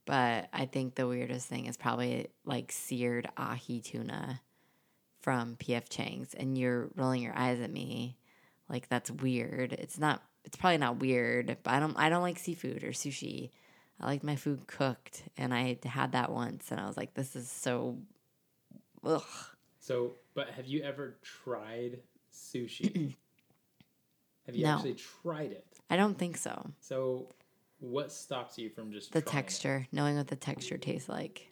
But 0.05 0.49
I 0.53 0.67
think 0.67 0.95
the 0.95 1.07
weirdest 1.07 1.47
thing 1.49 1.67
is 1.67 1.77
probably 1.77 2.29
like 2.45 2.73
seared 2.73 3.29
ahi 3.37 3.81
tuna 3.81 4.41
from 5.21 5.57
PF 5.57 5.89
Chang's. 5.89 6.35
And 6.35 6.59
you're 6.59 6.91
rolling 6.97 7.23
your 7.23 7.37
eyes 7.37 7.61
at 7.61 7.71
me 7.71 8.17
like 8.69 8.89
that's 8.89 9.11
weird. 9.11 9.73
It's 9.73 9.99
not 9.99 10.23
it's 10.45 10.57
probably 10.57 10.79
not 10.79 10.99
weird, 10.99 11.57
but 11.63 11.73
I 11.73 11.79
don't 11.81 11.97
I 11.97 12.09
don't 12.09 12.23
like 12.23 12.39
seafood 12.39 12.83
or 12.83 12.91
sushi. 12.91 13.51
I 14.01 14.07
like 14.07 14.25
my 14.25 14.35
food 14.35 14.67
cooked 14.67 15.23
and 15.37 15.55
I 15.55 15.79
had 15.85 16.13
that 16.13 16.33
once 16.33 16.71
and 16.73 16.81
I 16.81 16.87
was 16.87 16.97
like, 16.97 17.15
this 17.15 17.37
is 17.37 17.49
so 17.49 17.99
ugh. 19.05 19.23
So, 19.79 20.13
but 20.35 20.51
have 20.51 20.67
you 20.67 20.83
ever 20.83 21.17
tried 21.23 22.01
sushi? 22.33 23.15
have 24.47 24.55
you 24.57 24.65
No. 24.65 24.75
actually 24.75 24.95
tried 24.95 25.53
it? 25.53 25.67
I 25.91 25.97
don't 25.97 26.17
think 26.19 26.37
so. 26.37 26.71
So, 26.81 27.29
what 27.83 28.13
stops 28.13 28.59
you 28.59 28.71
from 28.71 28.93
just 28.93 29.13
The 29.13 29.21
trying 29.21 29.29
it? 29.29 29.43
texture, 29.43 29.87
knowing 29.93 30.17
what 30.17 30.29
the 30.29 30.37
texture 30.37 30.79
tastes 30.79 31.09
like 31.09 31.51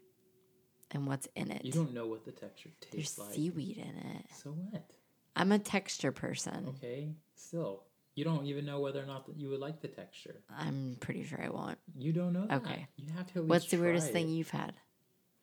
and 0.92 1.06
what's 1.06 1.26
in 1.34 1.50
it. 1.50 1.64
You 1.64 1.72
don't 1.72 1.92
know 1.92 2.06
what 2.06 2.24
the 2.24 2.30
texture 2.30 2.70
There's 2.92 3.06
tastes 3.06 3.18
like. 3.18 3.34
seaweed 3.34 3.78
in 3.78 3.96
it. 4.16 4.26
So 4.42 4.50
what? 4.50 4.88
I'm 5.34 5.50
a 5.52 5.58
texture 5.58 6.12
person. 6.12 6.66
Okay, 6.68 7.14
still, 7.34 7.82
you 8.14 8.24
don't 8.24 8.46
even 8.46 8.64
know 8.64 8.78
whether 8.80 9.02
or 9.02 9.06
not 9.06 9.26
that 9.26 9.36
you 9.36 9.48
would 9.50 9.60
like 9.60 9.80
the 9.80 9.88
texture. 9.88 10.36
I'm 10.56 10.96
pretty 11.00 11.24
sure 11.24 11.42
I 11.42 11.48
won't. 11.48 11.78
You 11.98 12.12
don't 12.12 12.32
know. 12.32 12.46
that. 12.46 12.62
Okay. 12.64 12.86
You 12.96 13.12
have 13.16 13.26
to. 13.32 13.40
At 13.40 13.44
What's 13.46 13.66
the 13.70 13.78
weirdest 13.78 14.06
try 14.06 14.12
thing 14.12 14.28
you've 14.28 14.50
had? 14.50 14.74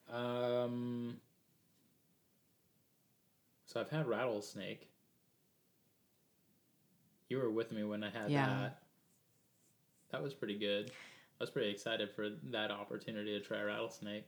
Um. 0.10 1.18
So 3.66 3.82
I've 3.82 3.90
had 3.90 4.08
rattlesnake. 4.08 4.90
You 7.30 7.40
were 7.40 7.50
with 7.52 7.74
me 7.74 7.84
when 7.84 8.06
I 8.06 8.10
had 8.10 8.32
Yeah. 8.32 8.46
that. 8.48 8.82
That 10.12 10.24
was 10.24 10.34
pretty 10.34 10.58
good. 10.58 10.92
I 11.40 11.44
was 11.44 11.50
pretty 11.50 11.70
excited 11.70 12.10
for 12.12 12.30
that 12.52 12.72
opportunity 12.72 13.38
to 13.38 13.46
try 13.46 13.62
rattlesnake. 13.62 14.26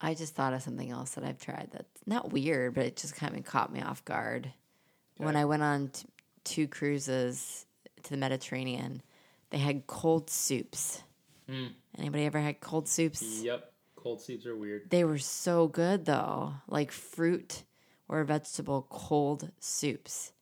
I 0.00 0.14
just 0.14 0.34
thought 0.34 0.52
of 0.52 0.62
something 0.62 0.90
else 0.90 1.10
that 1.10 1.24
I've 1.24 1.38
tried 1.38 1.68
that's 1.72 2.00
not 2.06 2.32
weird, 2.32 2.74
but 2.74 2.86
it 2.86 2.96
just 2.96 3.14
kind 3.14 3.36
of 3.36 3.44
caught 3.44 3.72
me 3.72 3.80
off 3.80 4.04
guard. 4.04 4.52
When 5.18 5.36
I 5.36 5.44
went 5.44 5.62
on 5.62 5.88
t- 5.88 6.08
two 6.42 6.66
cruises 6.66 7.66
to 8.02 8.10
the 8.10 8.16
Mediterranean, 8.16 9.02
they 9.50 9.58
had 9.58 9.86
cold 9.86 10.28
soups. 10.30 11.02
Mm. 11.48 11.72
Anybody 11.98 12.24
ever 12.24 12.40
had 12.40 12.60
cold 12.60 12.88
soups? 12.88 13.22
Yep. 13.42 13.72
Cold 13.94 14.20
soups 14.20 14.46
are 14.46 14.56
weird. 14.56 14.90
They 14.90 15.04
were 15.04 15.18
so 15.18 15.68
good 15.68 16.06
though, 16.06 16.54
like 16.66 16.90
fruit 16.90 17.62
or 18.08 18.24
vegetable 18.24 18.86
cold 18.90 19.50
soups. 19.60 20.32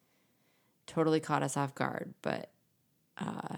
Totally 0.86 1.20
caught 1.20 1.42
us 1.42 1.58
off 1.58 1.74
guard, 1.74 2.14
but 2.22 2.50
uh, 3.18 3.56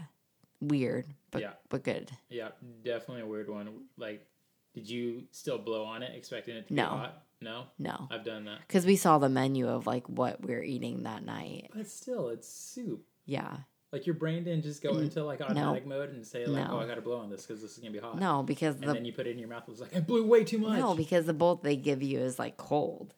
weird, 0.63 1.07
but 1.31 1.43
Yeah. 1.43 1.53
but 1.69 1.83
good. 1.83 2.11
Yeah, 2.29 2.51
definitely 2.85 3.23
a 3.23 3.27
weird 3.27 3.51
one. 3.51 3.85
Like, 3.97 4.27
did 4.75 4.89
you 4.89 5.25
still 5.31 5.59
blow 5.59 5.85
on 5.85 6.03
it, 6.03 6.15
expecting 6.17 6.57
it 6.57 6.69
to 6.69 6.75
No. 6.75 6.83
be 6.85 6.89
hot? 6.97 7.23
No, 7.41 7.65
No, 7.79 8.07
I've 8.11 8.25
done 8.25 8.45
that. 8.45 8.61
because 8.61 8.87
we 8.87 8.95
saw 8.97 9.19
the 9.19 9.29
menu 9.29 9.67
of 9.69 9.87
like 9.87 10.09
what 10.09 10.41
we 10.47 10.55
are 10.55 10.63
eating 10.63 11.03
that 11.03 11.25
night. 11.25 11.71
But 11.75 11.89
still, 11.89 12.29
it's 12.29 12.49
soup. 12.49 13.05
Yeah, 13.27 13.57
Like 13.91 14.07
your 14.07 14.15
brain 14.15 14.45
didn't 14.45 14.63
just 14.63 14.81
go 14.83 14.97
into 14.99 15.23
like 15.25 15.41
automatic 15.41 15.85
mode 15.85 16.11
and 16.11 16.25
say 16.27 16.47
like, 16.47 16.65
oh, 16.67 16.69
No. 16.73 16.79
"Oh, 16.79 16.81
I 16.81 16.87
got 16.87 16.95
to 16.95 17.03
blow 17.03 17.19
on 17.19 17.29
this 17.31 17.45
because 17.45 17.61
this 17.61 17.73
is 17.73 17.79
gonna 17.79 17.91
be 17.93 17.99
hot." 17.99 18.19
no, 18.19 18.43
because 18.45 18.77
And 18.77 18.85
the 18.89 18.93
then 18.95 19.05
you 19.05 19.13
put 19.13 19.27
it 19.27 19.31
in 19.33 19.39
your 19.41 19.49
mouth. 19.49 19.65
It 19.67 19.71
was 19.71 19.81
like 19.81 19.95
I 19.95 20.01
blew 20.01 20.25
way 20.25 20.45
too 20.45 20.59
much. 20.59 20.79
no, 20.79 20.95
because 20.95 21.27
the 21.27 21.35
bolt 21.35 21.63
they 21.65 21.75
give 21.77 22.01
you 22.03 22.21
is 22.21 22.39
like 22.39 22.57
cold. 22.57 23.13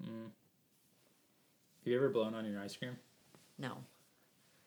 Mm. 0.00 0.24
Have 0.24 0.32
you 1.84 1.96
ever 1.96 2.08
blown 2.08 2.34
on 2.34 2.44
your 2.50 2.60
ice 2.60 2.76
cream? 2.76 2.96
No, 3.58 3.78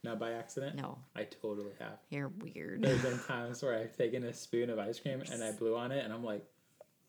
Not 0.04 0.18
by 0.20 0.32
accident. 0.32 0.78
no, 0.78 0.98
I 1.16 1.24
totally 1.26 1.74
have. 1.80 2.00
you're 2.10 2.30
weird. 2.30 2.82
There's 2.82 3.02
been 3.02 3.20
times 3.20 3.62
where 3.62 3.78
I've 3.78 3.96
taken 3.98 4.24
a 4.24 4.34
spoon 4.34 4.70
of 4.70 4.80
ice 4.80 5.00
cream 5.00 5.22
and 5.32 5.44
I 5.44 5.52
blew 5.52 5.76
on 5.76 5.92
it, 5.92 6.04
and 6.06 6.14
I'm 6.14 6.24
like, 6.24 6.46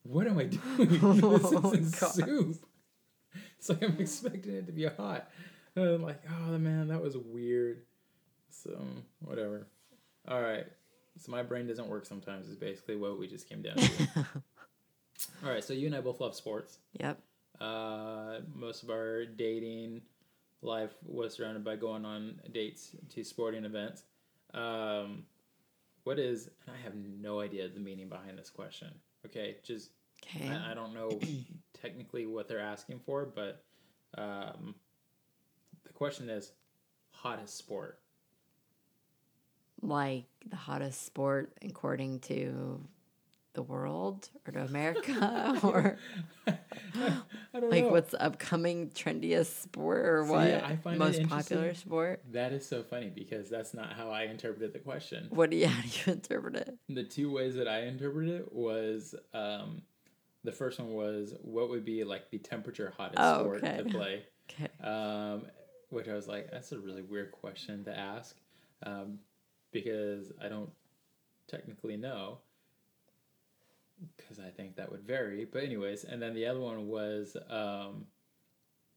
"What 0.03 0.27
am 0.27 0.39
I 0.39 0.45
doing? 0.77 0.89
this 0.89 1.01
Oh, 1.03 1.73
isn't 1.73 2.01
God. 2.01 2.13
soup." 2.15 2.57
It's 3.59 3.69
like 3.69 3.83
I'm 3.85 3.97
expecting 4.01 4.55
it 4.55 4.67
to 4.67 4.73
be 4.73 4.87
hot. 4.87 5.31
And 5.77 5.85
I'm 5.87 6.03
like, 6.03 6.21
"Oh 6.29 6.51
the 6.51 6.59
man, 6.59 6.89
that 6.89 7.01
was 7.01 7.17
weird." 7.17 7.83
So 8.51 8.77
whatever. 9.25 9.69
All 10.27 10.43
right. 10.43 10.67
So 11.19 11.31
my 11.31 11.43
brain 11.45 11.67
doesn't 11.69 11.87
work 11.89 12.07
sometimes. 12.07 12.49
Is 12.49 12.57
basically 12.57 12.97
what 12.97 13.19
we 13.21 13.29
just 13.29 13.49
came 13.49 13.63
down 13.63 13.77
to. 13.77 14.09
All 15.45 15.51
right. 15.51 15.63
So 15.63 15.73
you 15.75 15.87
and 15.87 15.95
I 15.95 16.01
both 16.01 16.21
love 16.21 16.35
sports. 16.35 16.79
Yep. 16.99 17.21
Uh, 17.61 18.39
most 18.55 18.83
of 18.83 18.91
our 18.91 19.27
dating 19.27 20.01
life 20.63 20.91
was 21.05 21.35
surrounded 21.35 21.65
by 21.65 21.77
going 21.77 22.05
on 22.05 22.41
dates 22.53 22.91
to 23.11 23.25
sporting 23.25 23.65
events. 23.65 24.03
Um, 24.53 25.25
what 26.05 26.19
is, 26.19 26.49
and 26.67 26.77
I 26.77 26.83
have 26.85 26.95
no 26.95 27.41
idea 27.41 27.69
the 27.69 27.81
meaning 27.81 28.09
behind 28.09 28.39
this 28.39 28.51
question. 28.51 28.89
Okay, 29.27 29.57
just, 29.63 29.91
Okay. 30.25 30.49
I, 30.49 30.73
I 30.73 30.75
don't 30.75 30.93
know 30.93 31.19
technically 31.83 32.27
what 32.27 32.47
they're 32.49 32.61
asking 32.61 33.01
for, 33.07 33.25
but 33.25 33.63
um, 34.19 34.75
the 35.87 35.93
question 35.93 36.29
is 36.29 36.53
hottest 37.13 37.57
sport. 37.57 37.99
like 39.83 40.25
the 40.47 40.57
hottest 40.57 41.07
sport 41.07 41.53
according 41.63 42.21
to 42.21 42.81
the 43.53 43.63
world 43.63 44.29
or 44.47 44.53
to 44.53 44.65
America 44.65 45.59
or 45.63 45.99
like 47.71 47.85
know. 47.85 47.91
what's 47.91 48.15
upcoming 48.15 48.91
trendiest 48.91 49.63
sport 49.63 50.05
or 50.07 50.25
See, 50.25 50.31
what 50.31 50.65
I 50.65 50.77
find 50.77 50.99
most 50.99 51.23
popular 51.29 51.75
sport? 51.75 52.23
That 52.33 52.53
is 52.53 52.67
so 52.67 52.83
funny 52.83 53.11
because 53.15 53.49
that's 53.49 53.75
not 53.75 53.93
how 53.93 54.11
I 54.11 54.25
interpreted 54.25 54.73
the 54.73 54.79
question. 54.79 55.27
What 55.31 55.51
do 55.51 55.57
you 55.57 55.67
how 55.69 55.83
do 55.83 55.89
you 55.89 56.13
interpret 56.13 56.57
it? 56.57 56.75
the 56.89 57.05
two 57.05 57.31
ways 57.33 57.55
that 57.57 57.69
I 57.69 57.83
interpreted 57.83 58.41
it 58.41 58.53
was 58.53 59.15
um, 59.33 59.83
the 60.45 60.53
first 60.53 60.79
one 60.79 60.93
was 60.93 61.35
what 61.43 61.69
would 61.71 61.85
be 61.85 62.05
like 62.05 62.31
the 62.31 62.39
temperature 62.39 62.93
hottest 62.97 63.23
Oh, 63.23 63.41
sport 63.41 63.63
okay. 63.65 63.77
to 63.79 63.85
play, 63.85 64.23
Okay. 64.51 64.69
um, 64.83 65.47
which 65.91 66.09
I 66.09 66.15
was 66.15 66.27
like, 66.27 66.51
that's 66.51 66.73
a 66.73 66.79
really 66.79 67.03
weird 67.03 67.33
question 67.33 67.85
to 67.85 67.97
ask 67.97 68.37
um, 68.85 69.19
because 69.73 70.33
I 70.43 70.49
don't 70.49 70.71
technically 71.49 71.97
know 71.97 72.39
because 74.17 74.39
I 74.39 74.51
think 74.51 74.77
that 74.77 74.91
would 74.91 75.03
vary. 75.03 75.45
But 75.45 75.65
anyways, 75.65 76.05
and 76.05 76.21
then 76.21 76.35
the 76.35 76.47
other 76.47 76.61
one 76.61 76.89
was 76.89 77.37
um, 77.49 78.07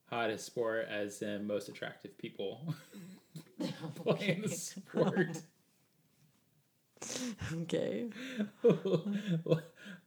hottest 0.10 0.46
sport 0.46 0.88
as 0.90 1.22
in 1.22 1.48
most 1.48 1.70
attractive 1.70 2.18
people 2.18 2.74
playing 3.96 4.42
the 4.44 4.50
sport. 4.50 5.28
Okay. 7.54 8.06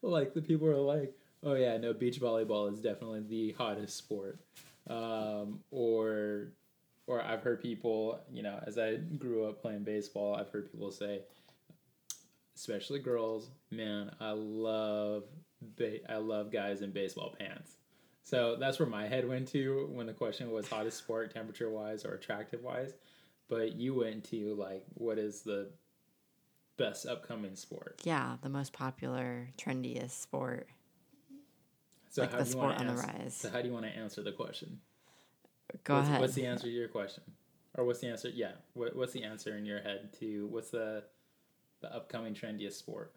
like 0.01 0.33
the 0.33 0.41
people 0.41 0.67
are 0.67 0.77
like, 0.77 1.13
oh 1.43 1.53
yeah, 1.53 1.77
no, 1.77 1.93
beach 1.93 2.19
volleyball 2.19 2.73
is 2.73 2.81
definitely 2.81 3.21
the 3.21 3.53
hottest 3.53 3.99
sport. 3.99 4.41
Um, 4.89 5.61
or, 5.71 6.53
or 7.07 7.23
I've 7.23 7.43
heard 7.43 7.61
people, 7.61 8.21
you 8.33 8.43
know, 8.43 8.59
as 8.67 8.79
I 8.79 8.97
grew 8.97 9.45
up 9.45 9.61
playing 9.61 9.85
baseball, 9.85 10.37
I've 10.37 10.49
heard 10.49 10.73
people 10.73 10.91
say, 10.91 11.21
especially 12.57 12.99
girls, 12.99 13.51
man, 13.71 14.11
I 14.19 14.31
love, 14.33 15.25
ba- 15.77 16.11
I 16.11 16.17
love 16.17 16.51
guys 16.51 16.83
in 16.83 16.91
baseball 16.91 17.35
pants. 17.39 17.77
So 18.23 18.57
that's 18.59 18.81
where 18.81 18.89
my 18.89 19.07
head 19.07 19.29
went 19.29 19.47
to 19.49 19.89
when 19.93 20.07
the 20.07 20.13
question 20.13 20.51
was 20.51 20.69
hottest 20.69 20.99
sport, 20.99 21.33
temperature 21.33 21.71
wise 21.71 22.05
or 22.05 22.15
attractive 22.15 22.65
wise. 22.65 22.93
But 23.49 23.77
you 23.77 23.95
went 23.95 24.25
to 24.31 24.55
like, 24.57 24.85
what 24.95 25.19
is 25.19 25.43
the 25.43 25.71
best 26.77 27.07
upcoming 27.07 27.55
sport? 27.55 28.01
Yeah, 28.03 28.37
the 28.43 28.49
most 28.49 28.73
popular, 28.73 29.51
trendiest 29.57 30.11
sport. 30.11 30.67
So 32.09 32.23
Like 32.23 32.33
how 32.33 32.39
the 32.39 32.45
do 32.45 32.51
you 32.51 32.57
want 32.57 32.79
sport 32.79 32.79
to 32.79 32.81
on 32.81 32.97
the 32.97 33.03
answer, 33.03 33.19
rise. 33.21 33.35
So 33.37 33.51
how 33.51 33.61
do 33.61 33.69
you 33.69 33.75
want 33.75 33.85
to 33.85 33.97
answer 33.97 34.23
the 34.23 34.33
question? 34.33 34.81
Go 35.85 35.97
what's, 35.97 36.09
ahead. 36.09 36.21
What's 36.21 36.35
the 36.35 36.47
answer 36.47 36.65
to 36.65 36.71
your 36.71 36.89
question? 36.89 37.23
Or 37.77 37.85
what's 37.85 38.01
the 38.01 38.09
answer? 38.09 38.31
Yeah. 38.31 38.53
What, 38.73 38.97
what's 38.97 39.13
the 39.13 39.23
answer 39.23 39.57
in 39.57 39.67
your 39.67 39.81
head 39.81 40.13
to 40.21 40.49
what's 40.51 40.71
the 40.71 41.05
the 41.87 41.95
upcoming 41.97 42.35
trendiest 42.35 42.75
sport? 42.75 43.13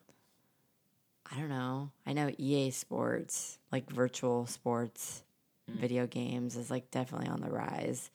I 1.32 1.38
don't 1.38 1.50
know. 1.50 1.92
I 2.06 2.14
know 2.14 2.32
EA 2.38 2.72
Sports, 2.72 3.58
like 3.72 3.90
virtual 3.90 4.46
sports, 4.48 5.24
Hmm. 5.70 5.80
video 5.80 6.08
games 6.08 6.56
is 6.56 6.72
like 6.72 6.90
definitely 6.90 7.28
on 7.28 7.42
the 7.42 7.52
rise. 7.52 8.10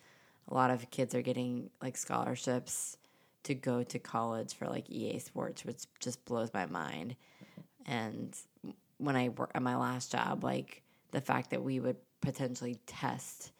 A 0.49 0.55
lot 0.55 0.71
of 0.73 0.90
kids 0.90 1.14
are 1.14 1.23
getting 1.23 1.71
like 1.81 1.97
scholarships 1.97 2.97
to 3.45 3.55
go 3.55 3.85
to 3.85 3.99
college 4.01 4.55
for 4.55 4.67
like 4.67 4.90
EA 4.90 5.19
Sports, 5.21 5.64
which 5.64 5.85
just 6.01 6.25
blows 6.25 6.51
my 6.53 6.67
mind. 6.67 7.14
And 7.87 8.37
when 8.99 9.14
I 9.14 9.29
work 9.29 9.53
at 9.55 9.62
my 9.62 9.77
last 9.77 10.11
job, 10.11 10.43
like 10.43 10.83
the 11.12 11.21
fact 11.21 11.51
that 11.51 11.62
we 11.62 11.79
would 11.79 11.97
potentially 12.21 12.79
test 12.87 13.53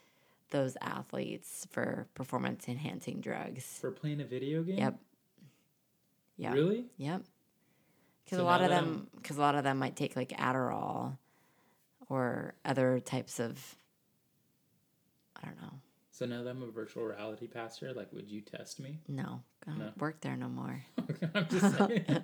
those 0.51 0.77
athletes 0.81 1.67
for 1.71 2.09
performance 2.15 2.67
enhancing 2.69 3.21
drugs. 3.21 3.79
For 3.81 3.91
playing 3.93 4.21
a 4.21 4.25
video 4.25 4.63
game? 4.65 4.79
Yep. 4.79 4.99
Yep. 6.45 6.55
Really? 6.55 6.87
Yep. 6.99 7.23
Because 8.25 8.39
So 8.39 8.45
a 8.45 8.47
lot 8.47 8.61
of 8.63 8.71
them, 8.71 9.09
because 9.17 9.37
a 9.37 9.41
lot 9.41 9.55
of 9.55 9.65
them 9.65 9.79
might 9.79 9.97
take 9.97 10.15
like 10.17 10.31
Adderall 10.31 11.17
or 12.09 12.55
other 12.65 13.01
types 13.01 13.39
of, 13.41 13.77
I 15.41 15.47
don't 15.47 15.61
know. 15.61 15.81
So 16.11 16.27
now 16.27 16.43
that 16.43 16.51
I'm 16.51 16.63
a 16.63 16.71
virtual 16.71 17.05
reality 17.05 17.47
pastor, 17.49 17.93
like, 17.93 18.13
would 18.13 18.31
you 18.31 18.41
test 18.41 18.79
me? 18.79 19.01
No, 19.09 19.43
I 19.67 19.71
don't 19.71 19.79
No. 19.81 19.93
work 19.99 20.21
there 20.21 20.37
no 20.37 20.49
more. 20.49 20.85
I'm 21.35 21.49
just 21.49 21.77
saying. 21.77 22.05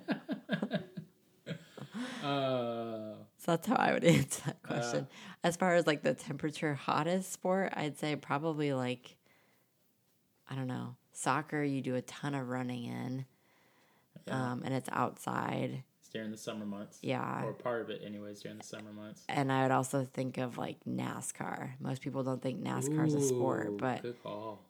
uh, 2.23 3.13
So 3.37 3.51
that's 3.51 3.67
how 3.67 3.75
I 3.75 3.93
would 3.93 4.03
answer 4.05 4.41
that 4.45 4.63
question. 4.63 5.07
as 5.43 5.55
far 5.57 5.75
as 5.75 5.87
like 5.87 6.03
the 6.03 6.13
temperature 6.13 6.73
hottest 6.73 7.31
sport, 7.33 7.73
I'd 7.75 7.97
say 7.97 8.15
probably 8.15 8.73
like, 8.73 9.17
I 10.49 10.55
don't 10.55 10.67
know, 10.67 10.95
soccer. 11.11 11.63
You 11.63 11.81
do 11.81 11.95
a 11.95 12.01
ton 12.01 12.33
of 12.35 12.47
running 12.49 12.85
in, 12.85 13.25
Yeah. 14.27 14.51
um, 14.51 14.61
and 14.63 14.73
it's 14.73 14.89
outside. 14.91 15.83
it's 15.99 16.09
during 16.09 16.31
the 16.31 16.37
summer 16.37 16.65
months. 16.65 16.99
Yeah. 17.01 17.43
Or 17.43 17.53
part 17.53 17.81
of 17.81 17.89
it, 17.89 18.01
anyways, 18.05 18.41
during 18.41 18.57
the 18.57 18.63
summer 18.63 18.91
months. 18.93 19.23
And 19.29 19.51
I 19.51 19.63
would 19.63 19.71
also 19.71 20.05
think 20.05 20.37
of 20.37 20.57
like 20.57 20.77
NASCAR. 20.87 21.71
Most 21.79 22.01
people 22.01 22.23
don't 22.23 22.41
think 22.41 22.61
NASCAR 22.63 23.07
is 23.07 23.13
a 23.13 23.21
sport, 23.21 23.77
but 23.77 24.03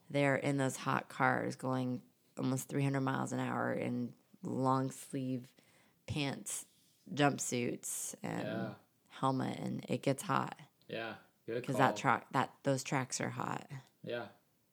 they're 0.10 0.36
in 0.36 0.58
those 0.58 0.76
hot 0.78 1.10
cars 1.10 1.56
going 1.56 2.02
almost 2.38 2.70
300 2.70 3.02
miles 3.02 3.32
an 3.34 3.40
hour 3.40 3.74
in 3.74 4.14
long 4.44 4.90
sleeve 4.92 5.48
pants, 6.08 6.66
jumpsuits, 7.14 8.16
and 8.24 8.44
Yeah. 8.48 8.74
helmet, 9.10 9.58
and 9.60 9.86
it 9.90 10.02
gets 10.02 10.24
hot 10.24 10.58
Yeah, 10.88 11.16
good 11.46 11.62
because 11.62 11.78
that 11.78 11.96
track 11.96 12.26
that 12.32 12.52
those 12.64 12.84
tracks 12.84 13.22
are 13.22 13.30
hot. 13.30 13.68
Yeah, 14.04 14.28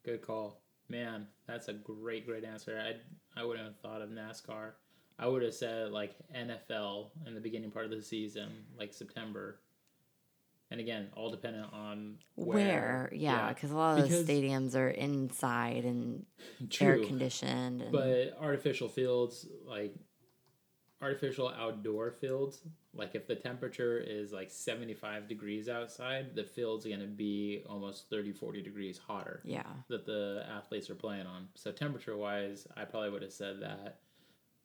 good 0.05 0.23
call. 0.23 0.61
Man, 0.89 1.29
that's 1.47 1.69
a 1.69 1.75
great, 1.75 2.25
great 2.27 2.45
answer. 2.45 2.81
I 2.81 2.97
I 3.37 3.45
wouldn't 3.45 3.67
have 3.67 3.77
thought 3.79 4.03
of 4.03 4.11
NASCAR. 4.11 4.73
I 5.19 5.27
would 5.27 5.43
have 5.43 5.55
said 5.55 5.91
like 5.91 6.15
NFL 6.35 7.11
in 7.27 7.35
the 7.35 7.41
beginning 7.41 7.71
part 7.71 7.85
of 7.87 7.91
the 7.91 8.03
season, 8.03 8.51
like 8.79 8.93
September. 8.95 9.61
And 10.71 10.81
again, 10.81 11.09
all 11.17 11.31
dependent 11.31 11.73
on 11.73 12.17
Where, 12.35 12.55
where. 12.57 13.11
yeah, 13.15 13.49
because 13.49 13.71
a 13.71 13.77
lot 13.77 13.99
of 13.99 14.05
Because- 14.05 14.27
those 14.27 14.37
stadiums 14.37 14.77
are 14.77 14.91
inside 14.91 15.85
and 15.85 16.27
True. 16.71 16.87
air 16.87 16.99
conditioned. 17.05 17.81
And, 17.83 17.91
But 17.93 18.37
artificial 18.39 18.89
fields, 18.91 19.47
like 19.65 19.95
artificial 21.01 21.49
outdoor 21.49 22.11
fields, 22.11 22.61
like 22.95 23.15
if 23.15 23.27
the 23.27 23.35
temperature 23.37 23.99
is 23.99 24.33
like 24.33 24.51
75 24.51 25.29
degrees 25.29 25.69
outside, 25.69 26.35
the 26.35 26.43
field's 26.45 26.85
going 26.85 27.01
to 27.01 27.07
be 27.07 27.63
almost 27.69 28.11
30, 28.11 28.33
40 28.33 28.63
degrees 28.63 28.99
hotter. 28.99 29.41
yeah, 29.45 29.63
that 29.89 30.07
the 30.07 30.45
athletes 30.51 30.91
are 30.91 30.95
playing 30.97 31.27
on. 31.27 31.49
So 31.55 31.71
temperature 31.71 32.17
wise, 32.17 32.67
I 32.77 32.85
probably 32.85 33.11
would 33.11 33.23
have 33.23 33.33
said 33.33 33.61
that 33.63 34.01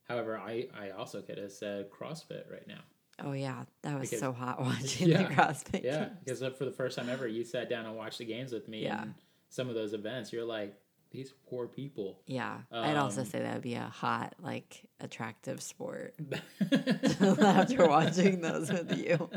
However, 0.06 0.38
I, 0.38 0.68
I 0.78 0.90
also 0.90 1.22
could 1.22 1.38
have 1.38 1.54
said 1.54 1.90
CrossFit 1.90 2.52
right 2.52 2.68
now. 2.68 2.82
Oh 3.24 3.32
yeah, 3.32 3.64
that 3.84 3.98
was 3.98 4.10
Because- 4.10 4.20
so 4.20 4.34
hot 4.34 4.60
watching 4.62 5.08
Yeah, 5.08 5.30
the 5.30 5.34
CrossFit. 5.34 5.82
Yeah, 5.84 5.98
games. 6.06 6.12
because 6.26 6.44
uh, 6.44 6.50
for 6.50 6.66
the 6.66 6.72
first 6.74 6.98
time 6.98 7.08
ever, 7.08 7.26
you 7.26 7.46
sat 7.46 7.70
down 7.70 7.86
and 7.86 7.96
watched 7.96 8.18
the 8.18 8.26
games 8.26 8.52
with 8.52 8.68
me. 8.68 8.84
Yeah. 8.84 9.04
And 9.04 9.14
some 9.48 9.70
of 9.70 9.76
those 9.76 9.94
events, 9.94 10.34
you're 10.34 10.44
like, 10.44 10.76
these 11.14 11.32
poor 11.50 11.68
people. 11.68 12.20
Yeah, 12.28 12.58
I'd 12.72 12.98
also 12.98 13.22
Um, 13.22 13.28
say 13.28 13.40
that 13.40 13.54
would 13.54 13.64
be 13.64 13.76
a 13.76 13.84
hot, 13.84 14.34
like, 14.42 14.82
attractive 15.00 15.62
sport 15.62 16.16
after 17.22 17.88
watching 17.88 18.42
those 18.42 18.70
with 18.72 18.92
you. 18.98 19.30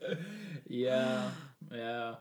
yeah, 0.68 1.30
yeah. 1.72 2.14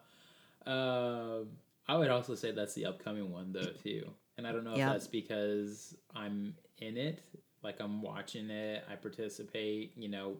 Um, 0.65 1.47
I 1.87 1.97
would 1.97 2.09
also 2.09 2.35
say 2.35 2.51
that's 2.51 2.73
the 2.73 2.85
upcoming 2.85 3.31
one 3.31 3.51
though 3.51 3.71
too, 3.83 4.09
and 4.37 4.47
I 4.47 4.51
don't 4.51 4.63
know 4.63 4.71
if 4.71 4.77
Yep. 4.77 4.91
that's 4.91 5.07
because 5.07 5.95
I'm 6.15 6.55
in 6.79 6.97
it, 6.97 7.21
like 7.63 7.79
I'm 7.79 8.01
watching 8.01 8.49
it, 8.49 8.83
I 8.91 8.95
participate, 8.95 9.93
you 9.95 10.09
know, 10.09 10.37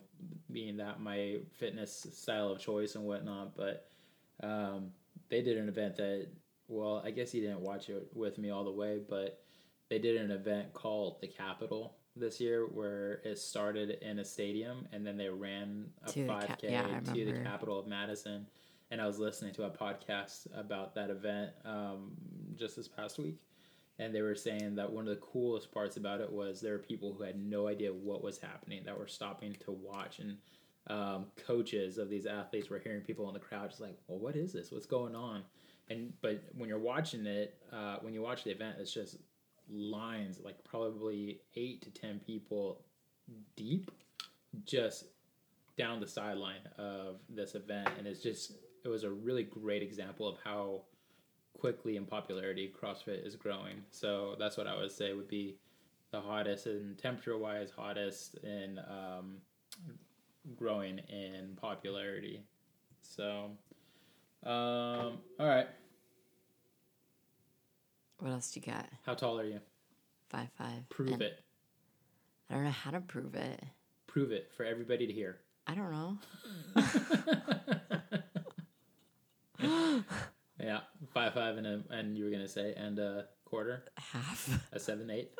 being 0.52 0.78
that 0.78 1.00
my 1.00 1.38
fitness 1.54 2.08
style 2.12 2.50
of 2.50 2.60
choice 2.60 2.96
and 2.96 3.06
whatnot. 3.06 3.56
But 3.56 3.88
um, 4.42 4.92
they 5.30 5.42
did 5.42 5.58
an 5.58 5.70
event 5.70 5.98
that, 5.98 6.28
well, 6.68 7.02
I 7.06 7.12
guess 7.12 7.34
you 7.34 7.42
didn't 7.42 7.62
watch 7.62 7.90
it 7.90 8.08
with 8.14 8.38
me 8.38 8.50
all 8.50 8.64
the 8.64 8.72
way, 8.72 9.00
but 9.08 9.40
they 9.90 10.00
did 10.00 10.18
an 10.18 10.32
event 10.32 10.74
called 10.74 11.18
the 11.22 11.28
Capitol 11.28 11.96
this 12.16 12.40
year 12.40 12.66
where 12.66 13.22
it 13.26 13.38
started 13.38 13.98
in 14.02 14.20
a 14.20 14.26
stadium 14.26 14.88
and 14.94 15.06
then 15.06 15.18
they 15.18 15.30
ran 15.30 15.86
a 16.06 16.12
To 16.12 16.26
5k 16.26 16.48
Cap- 16.48 16.60
yeah, 16.64 17.00
to 17.02 17.26
the 17.26 17.40
capital 17.44 17.78
of 17.78 17.88
madison. 17.88 18.48
And 18.92 19.02
i 19.02 19.08
was 19.08 19.20
listening 19.20 19.54
to 19.56 19.64
a 19.64 19.70
podcast 19.70 20.48
about 20.58 20.96
that 20.96 21.10
event 21.10 21.52
um, 21.66 22.12
just 22.56 22.76
this 22.76 22.88
past 22.88 23.18
week. 23.18 23.42
And 23.98 24.14
they 24.14 24.22
were 24.22 24.36
saying 24.36 24.76
that 24.76 24.92
one 24.92 25.08
of 25.08 25.10
the 25.10 25.22
coolest 25.22 25.72
parts 25.72 25.98
about 25.98 26.22
it 26.22 26.32
was 26.32 26.62
there 26.62 26.74
were 26.74 26.80
people 26.80 27.14
who 27.14 27.24
had 27.24 27.38
no 27.38 27.68
idea 27.68 27.92
what 27.92 28.24
was 28.24 28.38
happening 28.38 28.84
that 28.86 28.98
were 28.98 29.08
stopping 29.08 29.56
to 29.66 29.72
watch. 29.72 30.20
And 30.20 30.38
um, 30.88 31.28
coaches 31.48 31.98
of 31.98 32.10
these 32.10 32.26
athletes 32.26 32.70
were 32.70 32.80
hearing 32.80 33.02
people 33.02 33.28
in 33.28 33.34
the 33.34 33.40
crowd 33.40 33.70
just 33.70 33.82
like 33.82 33.98
well 34.08 34.20
what 34.20 34.36
is 34.36 34.54
this? 34.54 34.72
What's 34.72 34.86
going 34.86 35.16
on 35.16 35.44
and 35.90 36.14
but 36.22 36.44
when 36.58 36.70
you're 36.70 36.80
watching 36.80 37.26
it 37.26 37.58
uh, 37.72 37.98
when 38.02 38.14
you 38.14 38.22
watch 38.22 38.44
the 38.44 38.52
event 38.52 38.78
it's 38.80 38.94
just 38.94 39.18
lines 39.70 40.40
like 40.44 40.64
probably 40.64 41.42
eight 41.56 41.82
to 41.82 41.90
ten 41.90 42.20
people 42.26 42.82
deep 43.56 43.92
just 44.66 45.06
down 45.78 46.00
the 46.00 46.08
sideline 46.08 46.62
of 46.78 47.18
this 47.30 47.56
event 47.56 47.90
and 47.98 48.08
it's 48.08 48.22
just 48.22 48.54
it 48.84 48.88
was 48.88 49.04
a 49.04 49.10
really 49.10 49.44
great 49.44 49.82
example 49.82 50.28
of 50.28 50.38
how 50.44 50.82
quickly 51.60 51.96
in 51.96 52.06
popularity 52.06 52.72
CrossFit 52.80 53.26
is 53.26 53.36
growing. 53.36 53.84
So 53.90 54.36
that's 54.38 54.58
what 54.58 54.68
I 54.68 54.76
would 54.76 54.92
say 54.92 55.14
would 55.14 55.28
be 55.28 55.58
the 56.12 56.22
hottest 56.22 56.68
and 56.68 56.98
temperature 56.98 57.38
wise 57.38 57.72
hottest 57.76 58.36
and 58.44 58.80
um, 58.80 59.38
growing 60.56 61.00
in 61.10 61.58
popularity. 61.60 62.44
So 63.02 63.52
um, 64.46 65.18
all 65.40 65.48
right. 65.48 65.68
What 68.20 68.32
else 68.32 68.52
do 68.52 68.60
you 68.60 68.66
got? 68.72 68.88
How 69.06 69.14
tall 69.14 69.40
are 69.40 69.46
you? 69.46 69.60
Five 70.30 70.48
five. 70.58 70.88
Prove 70.90 71.12
And 71.14 71.22
it. 71.22 71.40
I 72.50 72.54
don't 72.56 72.64
know 72.64 72.70
how 72.72 72.92
to 72.92 73.02
prove 73.02 73.36
it. 73.36 73.64
Prove 74.08 74.32
it 74.32 74.52
for 74.56 74.64
everybody 74.66 75.08
to 75.08 75.14
hear. 75.14 75.40
I 75.68 75.74
don't 75.76 75.92
know. 75.92 76.18
yeah, 80.60 80.80
five 81.14 81.34
five 81.34 81.58
and 81.58 81.68
a, 81.68 81.84
and 81.90 82.18
you 82.18 82.26
were 82.26 82.32
gonna 82.32 82.48
say 82.48 82.74
and 82.76 82.98
a 83.00 83.26
quarter, 83.46 83.86
Half. 83.98 84.60
a 84.72 84.80
seven 84.80 85.10
eight. 85.10 85.32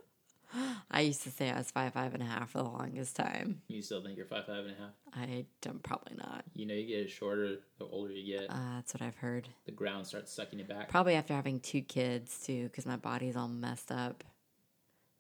I 0.92 1.02
used 1.02 1.24
to 1.24 1.32
say 1.32 1.50
I 1.50 1.58
was 1.58 1.72
five 1.72 1.94
five 1.94 2.14
and 2.14 2.24
a 2.24 2.26
half 2.26 2.52
for 2.52 2.60
the 2.60 2.64
longest 2.66 3.16
time. 3.16 3.62
You 3.68 3.82
still 3.82 4.02
think 4.04 4.18
you're 4.18 4.26
five 4.26 4.46
five 4.46 4.66
and 4.66 4.72
a 4.72 4.82
half? 4.82 4.92
I 5.14 5.46
don't 5.62 5.82
probably 5.84 6.16
not. 6.18 6.44
You 6.54 6.66
know, 6.66 6.74
you 6.74 6.88
get 6.88 7.10
shorter 7.10 7.58
the 7.80 7.86
older 7.86 8.14
you 8.14 8.38
get. 8.40 8.50
Uh, 8.50 8.76
that's 8.76 8.94
what 8.94 9.02
I've 9.02 9.16
heard. 9.18 9.50
the 9.66 9.72
ground 9.72 10.08
starts 10.08 10.32
sucking 10.34 10.60
you 10.60 10.66
back. 10.66 10.90
Probably 10.90 11.16
after 11.16 11.34
having 11.34 11.60
two 11.60 11.82
kids 11.82 12.40
too, 12.46 12.64
because 12.64 12.86
my 12.86 12.98
body's 12.98 13.36
all 13.36 13.48
messed 13.48 13.92
up. 13.92 14.24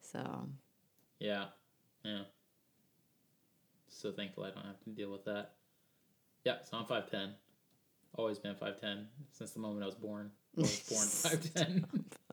So 0.01 0.47
Yeah, 1.19 1.45
yeah. 2.03 2.21
So 3.89 4.11
thankful 4.11 4.43
I 4.43 4.51
don't 4.51 4.65
have 4.65 4.79
to 4.83 4.89
deal 4.89 5.11
with 5.11 5.25
that. 5.25 5.51
Yeah, 6.43 6.57
so 6.69 6.77
I'm 6.77 6.85
five 6.85 7.09
ten. 7.09 7.33
Always 8.17 8.39
been 8.39 8.55
five 8.55 8.79
ten 8.79 9.07
since 9.31 9.51
the 9.51 9.59
moment 9.59 9.83
I 9.83 9.87
was 9.87 9.95
born. 9.95 10.31
I 10.57 10.61
was 10.61 10.79
born 10.81 11.07
five 11.07 11.53
ten. 11.53 11.85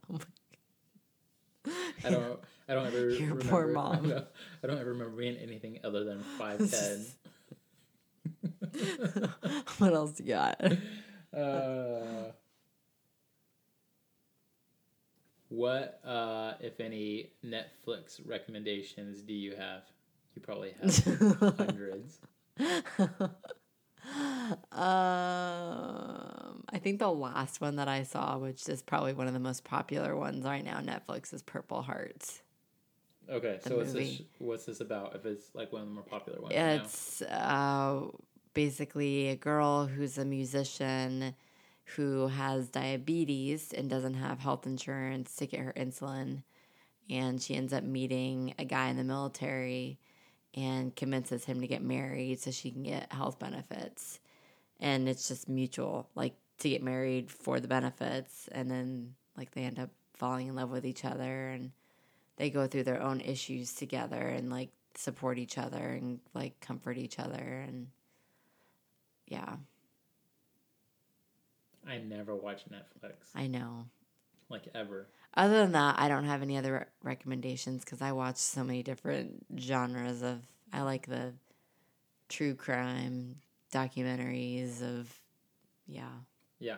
I 2.04 2.10
don't. 2.10 2.40
I 2.68 2.74
don't 2.74 2.86
ever. 2.86 3.10
Your 3.10 3.34
remember, 3.34 3.44
poor 3.44 3.66
mom. 3.68 4.12
I 4.62 4.66
don't 4.66 4.78
ever 4.78 4.90
remember 4.90 5.16
being 5.16 5.36
anything 5.36 5.78
other 5.84 6.04
than 6.04 6.20
five 6.38 6.58
ten. 6.70 7.04
what 9.78 9.92
else 9.92 10.18
you 10.20 10.26
got? 10.26 10.60
Uh, 11.34 12.30
what, 15.48 15.98
uh, 16.04 16.52
if 16.60 16.78
any, 16.78 17.30
Netflix 17.42 18.20
recommendations 18.26 19.22
do 19.22 19.32
you 19.32 19.56
have? 19.56 19.84
You 20.34 20.42
probably 20.42 20.74
have 20.78 20.94
hundreds. 21.56 22.18
um, 24.72 24.82
I 26.68 26.78
think 26.78 26.98
the 26.98 27.10
last 27.10 27.60
one 27.60 27.76
that 27.76 27.88
I 27.88 28.02
saw, 28.02 28.38
which 28.38 28.68
is 28.68 28.82
probably 28.82 29.12
one 29.12 29.26
of 29.26 29.32
the 29.32 29.40
most 29.40 29.64
popular 29.64 30.16
ones 30.16 30.44
right 30.44 30.64
now, 30.64 30.80
Netflix, 30.80 31.32
is 31.32 31.42
Purple 31.42 31.82
Hearts. 31.82 32.42
Okay, 33.30 33.58
so 33.64 33.76
what's 33.76 33.92
this? 33.92 34.22
What's 34.38 34.64
this 34.66 34.80
about? 34.80 35.14
If 35.14 35.24
it's 35.24 35.54
like 35.54 35.72
one 35.72 35.82
of 35.82 35.88
the 35.88 35.94
more 35.94 36.02
popular 36.02 36.40
ones? 36.40 36.52
It's 36.54 37.22
uh, 37.22 38.08
basically 38.52 39.28
a 39.28 39.36
girl 39.36 39.86
who's 39.86 40.18
a 40.18 40.24
musician 40.24 41.34
who 41.96 42.28
has 42.28 42.68
diabetes 42.68 43.72
and 43.72 43.88
doesn't 43.88 44.14
have 44.14 44.40
health 44.40 44.66
insurance 44.66 45.36
to 45.36 45.46
get 45.46 45.60
her 45.60 45.72
insulin. 45.76 46.42
And 47.10 47.40
she 47.40 47.54
ends 47.54 47.72
up 47.72 47.84
meeting 47.84 48.54
a 48.58 48.64
guy 48.64 48.88
in 48.88 48.96
the 48.96 49.04
military 49.04 49.98
and 50.54 50.94
convinces 50.94 51.44
him 51.44 51.60
to 51.60 51.66
get 51.66 51.82
married 51.82 52.40
so 52.40 52.50
she 52.50 52.70
can 52.70 52.82
get 52.82 53.12
health 53.12 53.38
benefits. 53.38 54.20
And 54.80 55.08
it's 55.08 55.28
just 55.28 55.48
mutual, 55.48 56.08
like 56.14 56.34
to 56.58 56.68
get 56.68 56.82
married 56.82 57.30
for 57.30 57.60
the 57.60 57.68
benefits. 57.68 58.48
And 58.52 58.70
then, 58.70 59.14
like, 59.36 59.52
they 59.52 59.62
end 59.62 59.78
up 59.78 59.90
falling 60.14 60.48
in 60.48 60.54
love 60.54 60.70
with 60.70 60.86
each 60.86 61.04
other 61.04 61.48
and 61.48 61.72
they 62.36 62.50
go 62.50 62.66
through 62.66 62.84
their 62.84 63.02
own 63.02 63.20
issues 63.20 63.72
together 63.72 64.20
and 64.20 64.50
like 64.50 64.70
support 64.94 65.38
each 65.38 65.58
other 65.58 65.78
and 65.78 66.20
like 66.34 66.60
comfort 66.60 66.98
each 66.98 67.18
other 67.18 67.64
and 67.66 67.88
yeah 69.26 69.56
I 71.88 71.98
never 71.98 72.36
watch 72.36 72.62
Netflix, 72.70 73.14
i 73.34 73.46
know 73.46 73.86
like 74.52 74.68
ever. 74.74 75.08
other 75.34 75.58
than 75.62 75.72
that 75.72 75.96
i 75.98 76.08
don't 76.08 76.24
have 76.24 76.42
any 76.42 76.56
other 76.56 76.72
re- 76.72 76.84
recommendations 77.12 77.84
because 77.84 78.00
i 78.02 78.12
watch 78.12 78.36
so 78.36 78.62
many 78.62 78.82
different 78.82 79.44
genres 79.58 80.22
of 80.22 80.38
i 80.72 80.82
like 80.82 81.06
the 81.06 81.32
true 82.28 82.54
crime 82.54 83.36
documentaries 83.72 84.82
of 84.82 85.12
yeah 85.86 86.08
Yeah. 86.60 86.76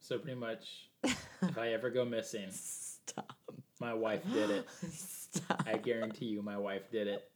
So 0.00 0.18
pretty 0.18 0.38
much, 0.38 0.90
if 1.04 1.56
I 1.56 1.68
ever 1.74 1.88
go 1.88 2.04
missing, 2.04 2.48
stop 2.50 3.32
my 3.80 3.94
wife 3.94 4.22
did 4.32 4.50
it. 4.50 4.66
stop 4.90 5.62
I 5.66 5.76
guarantee 5.76 6.26
you, 6.26 6.42
my 6.42 6.58
wife 6.58 6.90
did 6.90 7.06
it, 7.06 7.30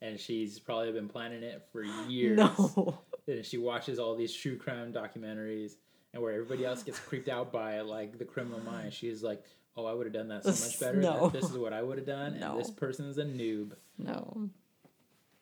and 0.00 0.18
she's 0.18 0.58
probably 0.60 0.92
been 0.92 1.08
planning 1.08 1.42
it 1.42 1.66
for 1.72 1.82
years. 1.82 2.36
no 2.38 2.98
and 3.26 3.44
she 3.44 3.58
watches 3.58 3.98
all 3.98 4.14
these 4.14 4.32
true 4.34 4.56
crime 4.56 4.92
documentaries 4.92 5.72
and 6.14 6.22
where 6.22 6.32
everybody 6.32 6.64
else 6.64 6.82
gets 6.82 6.98
creeped 6.98 7.28
out 7.28 7.52
by 7.52 7.80
like 7.82 8.16
the 8.18 8.24
criminal 8.24 8.60
mind. 8.60 8.92
She's 9.00 9.22
like 9.22 9.44
oh 9.76 9.84
i 9.86 9.92
would 9.92 10.06
have 10.06 10.12
done 10.14 10.28
that 10.28 10.44
so 10.44 10.50
much 10.50 10.78
better. 10.80 10.96
No. 10.98 11.28
this 11.28 11.44
is 11.50 11.58
what 11.58 11.72
i 11.72 11.82
would 11.82 11.98
have 11.98 12.06
done 12.06 12.38
No. 12.38 12.52
and 12.52 12.60
this 12.60 12.70
person's 12.70 13.18
a 13.18 13.24
noob. 13.24 13.72
No. 13.98 14.48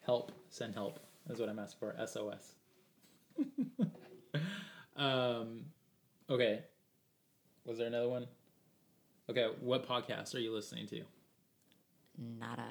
Help. 0.04 0.32
Send 0.48 0.74
help. 0.74 0.98
Is 1.30 1.38
what 1.38 1.48
i'm 1.48 1.58
asking 1.58 1.78
for. 1.78 2.06
Sos 2.06 2.54
um 4.96 5.66
okay. 6.30 6.62
Was 7.64 7.78
there 7.78 7.86
another 7.86 8.08
one? 8.08 8.26
Okay 9.30 9.48
what 9.60 9.86
podcast 9.88 10.34
are 10.34 10.38
you 10.40 10.52
listening 10.52 10.86
to? 10.88 11.02
Nada. 12.18 12.64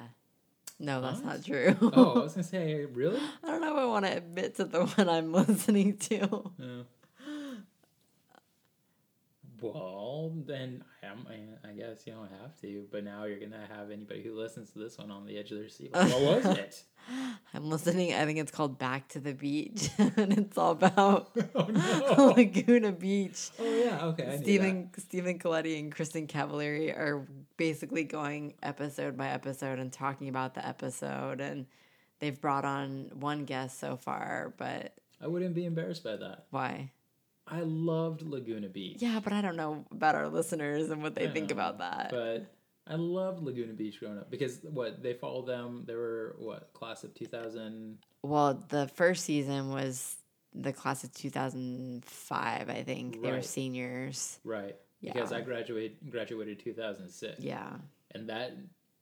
No 0.78 1.00
that's 1.00 1.20
not 1.22 1.44
true. 1.44 1.76
Oh 1.80 2.20
i 2.20 2.24
was 2.24 2.32
gonna 2.34 2.42
say 2.44 2.84
really? 2.86 3.20
I 3.44 3.46
don't 3.48 3.60
know 3.60 3.72
if 3.72 3.78
I 3.78 3.84
want 3.86 4.04
to 4.04 4.16
admit 4.16 4.56
to 4.56 4.64
the 4.64 4.84
one 4.96 5.08
I'm 5.08 5.32
listening 5.32 5.96
to. 5.98 6.50
Yeah. 6.58 6.82
Well, 9.62 10.32
then 10.46 10.84
I, 11.02 11.68
I 11.68 11.72
guess 11.72 12.06
you 12.06 12.12
don't 12.12 12.30
have 12.40 12.58
to. 12.60 12.84
But 12.90 13.04
now 13.04 13.24
you're 13.24 13.38
gonna 13.38 13.66
have 13.76 13.90
anybody 13.90 14.22
who 14.22 14.36
listens 14.36 14.70
to 14.70 14.78
this 14.78 14.98
one 14.98 15.10
on 15.10 15.26
the 15.26 15.38
edge 15.38 15.50
of 15.50 15.58
their 15.58 15.68
seat. 15.68 15.94
Like, 15.94 16.12
what 16.12 16.22
was 16.44 16.58
it? 16.58 16.82
I'm 17.54 17.68
listening. 17.68 18.14
I 18.14 18.24
think 18.24 18.38
it's 18.38 18.50
called 18.50 18.78
Back 18.78 19.08
to 19.08 19.20
the 19.20 19.34
Beach, 19.34 19.90
and 19.98 20.32
it's 20.38 20.56
all 20.56 20.72
about 20.72 21.36
oh 21.54 21.66
no! 21.66 22.34
Laguna 22.36 22.92
Beach. 22.92 23.50
oh 23.58 23.74
yeah, 23.74 24.06
okay. 24.06 24.38
Stephen 24.42 24.90
Stephen 24.96 25.38
Colletti 25.38 25.78
and 25.78 25.94
Kristin 25.94 26.28
Cavallari 26.28 26.96
are 26.96 27.26
basically 27.56 28.04
going 28.04 28.54
episode 28.62 29.16
by 29.16 29.28
episode 29.28 29.78
and 29.78 29.92
talking 29.92 30.28
about 30.28 30.54
the 30.54 30.66
episode, 30.66 31.40
and 31.40 31.66
they've 32.20 32.40
brought 32.40 32.64
on 32.64 33.10
one 33.14 33.44
guest 33.44 33.78
so 33.78 33.96
far, 33.96 34.54
but. 34.56 34.94
I 35.20 35.28
wouldn't 35.28 35.54
be 35.54 35.66
embarrassed 35.66 36.02
by 36.02 36.16
that. 36.16 36.46
why? 36.50 36.90
I 37.46 37.60
loved 37.60 38.22
Laguna 38.22 38.68
Beach. 38.68 38.98
Yeah, 39.00 39.20
but 39.22 39.32
I 39.32 39.40
don't 39.40 39.56
know 39.56 39.84
about 39.90 40.14
our 40.14 40.28
listeners 40.28 40.90
and 40.90 41.02
what 41.02 41.14
they 41.14 41.28
I 41.28 41.30
think 41.30 41.50
know, 41.50 41.54
about 41.54 41.78
that. 41.78 42.10
But 42.10 42.46
I 42.86 42.94
loved 42.94 43.42
Laguna 43.42 43.72
Beach 43.72 43.98
growing 44.00 44.18
up 44.18 44.30
because 44.30 44.60
what 44.62 45.02
they 45.02 45.14
followed 45.14 45.46
them. 45.46 45.84
They 45.86 45.94
were 45.94 46.36
what 46.38 46.72
class 46.72 47.04
of 47.04 47.14
two 47.14 47.26
thousand. 47.26 47.98
well, 48.22 48.54
the 48.68 48.88
first 48.88 49.24
season 49.24 49.72
was 49.72 50.16
the 50.54 50.72
class 50.72 51.02
of 51.02 51.12
2005, 51.14 52.68
I 52.68 52.82
think. 52.82 53.22
They 53.22 53.30
were 53.30 53.42
seniors. 53.42 54.38
Right. 54.44 54.76
Yeah. 55.00 55.14
Because 55.14 55.32
I 55.32 55.40
graduated 55.40 55.96
graduated 56.10 56.60
two 56.60 56.72
thousand 56.74 57.08
six. 57.08 57.40
Yeah. 57.40 57.72
and 58.12 58.28
that 58.28 58.56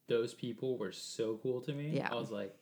those 0.09 0.35
people 0.35 0.76
were 0.76 0.92
so 0.92 1.38
cool 1.42 1.61
to 1.62 1.72
me. 1.72 1.90
Yeah. 1.90 2.09
I 2.11 2.14
was 2.16 2.31
like, 2.31 2.55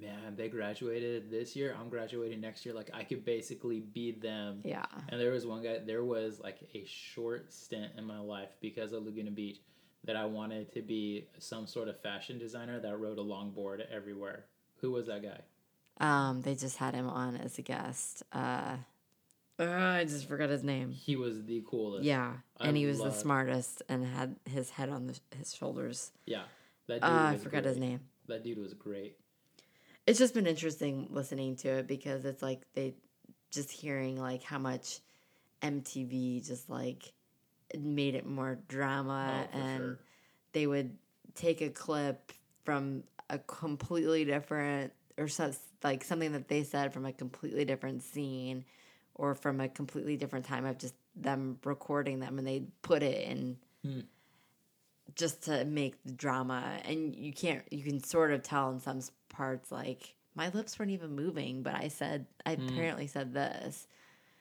man, 0.00 0.36
they 0.36 0.48
graduated 0.48 1.30
this 1.30 1.54
year. 1.54 1.76
I'm 1.78 1.88
graduating 1.88 2.40
next 2.40 2.64
year. 2.64 2.74
Like 2.74 2.90
I 2.92 3.04
could 3.04 3.24
basically 3.24 3.80
be 3.80 4.12
them. 4.12 4.60
Yeah. 4.64 4.86
And 5.08 5.20
there 5.20 5.32
was 5.32 5.46
one 5.46 5.62
guy. 5.62 5.78
There 5.84 6.04
was 6.04 6.40
like 6.40 6.58
a 6.74 6.84
short 6.86 7.52
stint 7.52 7.92
in 7.96 8.04
my 8.04 8.18
life 8.18 8.50
because 8.60 8.92
of 8.92 9.04
Laguna 9.04 9.30
Beach 9.30 9.58
that 10.04 10.16
I 10.16 10.24
wanted 10.24 10.72
to 10.72 10.82
be 10.82 11.28
some 11.38 11.66
sort 11.66 11.88
of 11.88 12.00
fashion 12.00 12.38
designer 12.38 12.80
that 12.80 12.98
rode 12.98 13.18
a 13.18 13.22
longboard 13.22 13.84
everywhere. 13.90 14.46
Who 14.80 14.92
was 14.92 15.06
that 15.06 15.22
guy? 15.22 15.40
Um, 16.00 16.40
they 16.40 16.54
just 16.54 16.78
had 16.78 16.94
him 16.94 17.08
on 17.08 17.36
as 17.36 17.58
a 17.58 17.62
guest. 17.62 18.22
Uh, 18.32 18.76
uh, 19.58 19.64
I 19.64 20.04
just 20.04 20.26
forgot 20.26 20.48
his 20.48 20.64
name. 20.64 20.90
He 20.90 21.16
was 21.16 21.44
the 21.44 21.62
coolest. 21.68 22.04
Yeah, 22.04 22.32
I 22.58 22.68
and 22.68 22.76
he 22.76 22.86
was 22.86 22.98
the 22.98 23.12
smartest 23.12 23.82
and 23.90 24.06
had 24.06 24.36
his 24.46 24.70
head 24.70 24.88
on 24.88 25.06
the, 25.06 25.20
his 25.36 25.54
shoulders. 25.54 26.12
Yeah. 26.24 26.44
That 26.86 27.02
dude 27.02 27.10
Uh, 27.10 27.24
I 27.26 27.36
forgot 27.36 27.64
his 27.64 27.76
name. 27.76 28.00
That 28.26 28.42
dude 28.42 28.58
was 28.58 28.72
great. 28.72 29.18
It's 30.10 30.18
just 30.18 30.34
been 30.34 30.48
interesting 30.48 31.06
listening 31.10 31.54
to 31.58 31.68
it 31.68 31.86
because 31.86 32.24
it's 32.24 32.42
like 32.42 32.62
they 32.74 32.94
just 33.52 33.70
hearing 33.70 34.20
like 34.20 34.42
how 34.42 34.58
much 34.58 34.98
MTV 35.62 36.44
just 36.44 36.68
like 36.68 37.12
made 37.78 38.16
it 38.16 38.26
more 38.26 38.58
drama 38.66 39.46
Oh, 39.46 39.56
and 39.56 39.80
sure. 39.82 39.98
they 40.52 40.66
would 40.66 40.96
take 41.36 41.60
a 41.60 41.68
clip 41.70 42.32
from 42.64 43.04
a 43.28 43.38
completely 43.38 44.24
different 44.24 44.92
or 45.16 45.28
so, 45.28 45.52
like 45.84 46.02
something 46.02 46.32
that 46.32 46.48
they 46.48 46.64
said 46.64 46.92
from 46.92 47.06
a 47.06 47.12
completely 47.12 47.64
different 47.64 48.02
scene 48.02 48.64
or 49.14 49.36
from 49.36 49.60
a 49.60 49.68
completely 49.68 50.16
different 50.16 50.44
time 50.44 50.66
of 50.66 50.76
just 50.76 50.94
them 51.14 51.56
recording 51.62 52.18
them 52.18 52.36
and 52.36 52.48
they 52.48 52.64
put 52.82 53.04
it 53.04 53.28
in 53.28 53.58
Hmm. 53.84 54.00
just 55.14 55.42
to 55.44 55.64
make 55.66 56.02
the 56.04 56.10
drama 56.10 56.80
and 56.84 57.14
you 57.14 57.32
can't 57.32 57.62
you 57.70 57.84
can 57.84 58.02
sort 58.02 58.32
of 58.32 58.42
tell 58.42 58.72
in 58.72 58.80
some 58.80 59.00
parts 59.30 59.72
like 59.72 60.14
my 60.34 60.48
lips 60.50 60.78
weren't 60.78 60.90
even 60.90 61.14
moving 61.16 61.62
but 61.62 61.74
i 61.74 61.88
said 61.88 62.26
i 62.44 62.54
Hmm. 62.54 62.68
apparently 62.68 63.06
said 63.06 63.32
this 63.32 63.86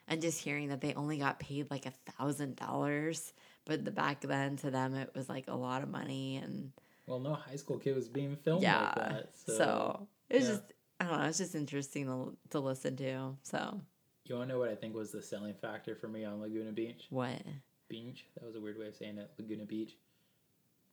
and 0.08 0.22
just 0.22 0.42
hearing 0.42 0.70
that 0.70 0.82
they 0.82 0.94
only 0.96 1.18
got 1.18 1.40
paid 1.40 1.70
like 1.72 1.86
a 1.86 1.94
thousand 2.12 2.56
dollars 2.58 3.34
but 3.66 3.86
the 3.86 3.92
back 3.92 4.22
then 4.22 4.58
to 4.58 4.70
them 4.72 4.94
it 4.96 5.12
was 5.16 5.30
like 5.30 5.48
a 5.48 5.56
lot 5.56 5.84
of 5.84 5.90
money 5.90 6.38
and 6.38 6.72
Well, 7.08 7.20
no 7.20 7.34
high 7.34 7.56
school 7.56 7.78
kid 7.78 7.96
was 7.96 8.08
being 8.10 8.36
filmed 8.36 8.64
yeah 8.64 8.84
like 8.84 8.96
that. 8.96 9.30
so, 9.46 9.54
So, 9.58 10.08
it's 10.30 10.46
yeah. 10.46 10.52
just 10.52 10.64
i 11.00 11.06
don't 11.06 11.20
know 11.20 11.26
it's 11.28 11.38
just 11.38 11.56
interesting 11.56 12.06
to, 12.08 12.36
to 12.50 12.60
listen 12.60 12.96
to 12.98 13.36
so 13.44 13.80
you 14.26 14.36
want 14.36 14.48
to 14.48 14.54
know 14.54 14.60
what 14.60 14.70
I 14.70 14.76
think 14.76 14.94
was 14.94 15.12
the 15.12 15.24
selling 15.24 15.56
factor 15.56 15.96
for 15.96 16.08
me 16.08 16.24
on 16.24 16.40
Laguna 16.40 16.72
Beach? 16.72 17.08
what 17.10 17.42
Beach. 17.88 18.26
That 18.36 18.46
was 18.46 18.56
a 18.56 18.62
weird 18.62 18.78
way 18.78 18.86
of 18.88 18.96
saying 18.96 19.18
it. 19.18 19.32
Laguna 19.40 19.66
Beach. 19.66 19.96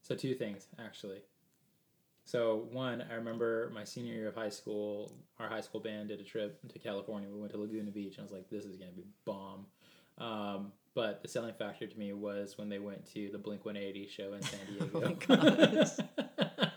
So 0.00 0.14
two 0.14 0.34
things 0.34 0.68
actually. 0.78 1.18
So 2.26 2.66
one, 2.72 3.04
I 3.08 3.14
remember 3.14 3.70
my 3.72 3.84
senior 3.84 4.12
year 4.12 4.28
of 4.28 4.34
high 4.34 4.48
school, 4.48 5.12
our 5.38 5.48
high 5.48 5.60
school 5.60 5.80
band 5.80 6.08
did 6.08 6.20
a 6.20 6.24
trip 6.24 6.58
to 6.72 6.78
California. 6.80 7.28
We 7.32 7.38
went 7.38 7.52
to 7.52 7.58
Laguna 7.58 7.92
Beach, 7.92 8.18
and 8.18 8.20
I 8.20 8.22
was 8.24 8.32
like, 8.32 8.50
"This 8.50 8.64
is 8.64 8.76
gonna 8.76 8.90
be 8.90 9.04
bomb." 9.24 9.66
Um, 10.18 10.72
but 10.94 11.22
the 11.22 11.28
selling 11.28 11.54
factor 11.54 11.86
to 11.86 11.98
me 11.98 12.12
was 12.12 12.58
when 12.58 12.68
they 12.68 12.80
went 12.80 13.06
to 13.14 13.30
the 13.30 13.38
Blink 13.38 13.64
One 13.64 13.76
Eighty 13.76 14.08
show 14.08 14.32
in 14.32 14.42
San 14.42 14.58
Diego. 14.66 14.90
Oh 15.28 15.36
my 15.36 15.36
gosh. 15.36 15.96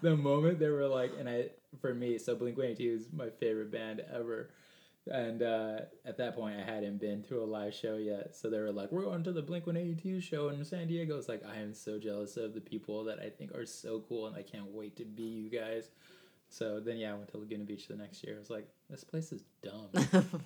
the 0.00 0.16
moment 0.16 0.60
they 0.60 0.68
were 0.68 0.86
like, 0.86 1.12
and 1.18 1.28
I 1.28 1.50
for 1.80 1.92
me, 1.92 2.16
so 2.16 2.36
Blink 2.36 2.56
One 2.56 2.66
Eighty 2.66 2.86
is 2.86 3.08
my 3.12 3.30
favorite 3.30 3.72
band 3.72 4.00
ever. 4.14 4.50
And 5.06 5.42
uh, 5.42 5.80
at 6.04 6.18
that 6.18 6.36
point, 6.36 6.56
I 6.58 6.62
hadn't 6.62 7.00
been 7.00 7.22
to 7.24 7.42
a 7.42 7.44
live 7.44 7.74
show 7.74 7.96
yet. 7.96 8.36
So 8.36 8.50
they 8.50 8.58
were 8.58 8.70
like, 8.70 8.92
we're 8.92 9.04
going 9.04 9.24
to 9.24 9.32
the 9.32 9.42
Blink 9.42 9.66
182 9.66 10.20
show 10.20 10.50
in 10.50 10.64
San 10.64 10.86
Diego. 10.88 11.16
It's 11.16 11.28
like, 11.28 11.42
I 11.44 11.56
am 11.58 11.74
so 11.74 11.98
jealous 11.98 12.36
of 12.36 12.54
the 12.54 12.60
people 12.60 13.04
that 13.04 13.18
I 13.18 13.30
think 13.30 13.54
are 13.54 13.66
so 13.66 14.04
cool, 14.08 14.26
and 14.26 14.36
I 14.36 14.42
can't 14.42 14.70
wait 14.70 14.96
to 14.96 15.04
be 15.04 15.22
you 15.22 15.50
guys. 15.50 15.90
So 16.48 16.80
then, 16.80 16.98
yeah, 16.98 17.12
I 17.12 17.14
went 17.14 17.30
to 17.32 17.38
Laguna 17.38 17.64
Beach 17.64 17.88
the 17.88 17.96
next 17.96 18.24
year. 18.24 18.36
I 18.36 18.38
was 18.38 18.50
like, 18.50 18.68
this 18.90 19.04
place 19.04 19.32
is 19.32 19.44
dumb. 19.62 19.88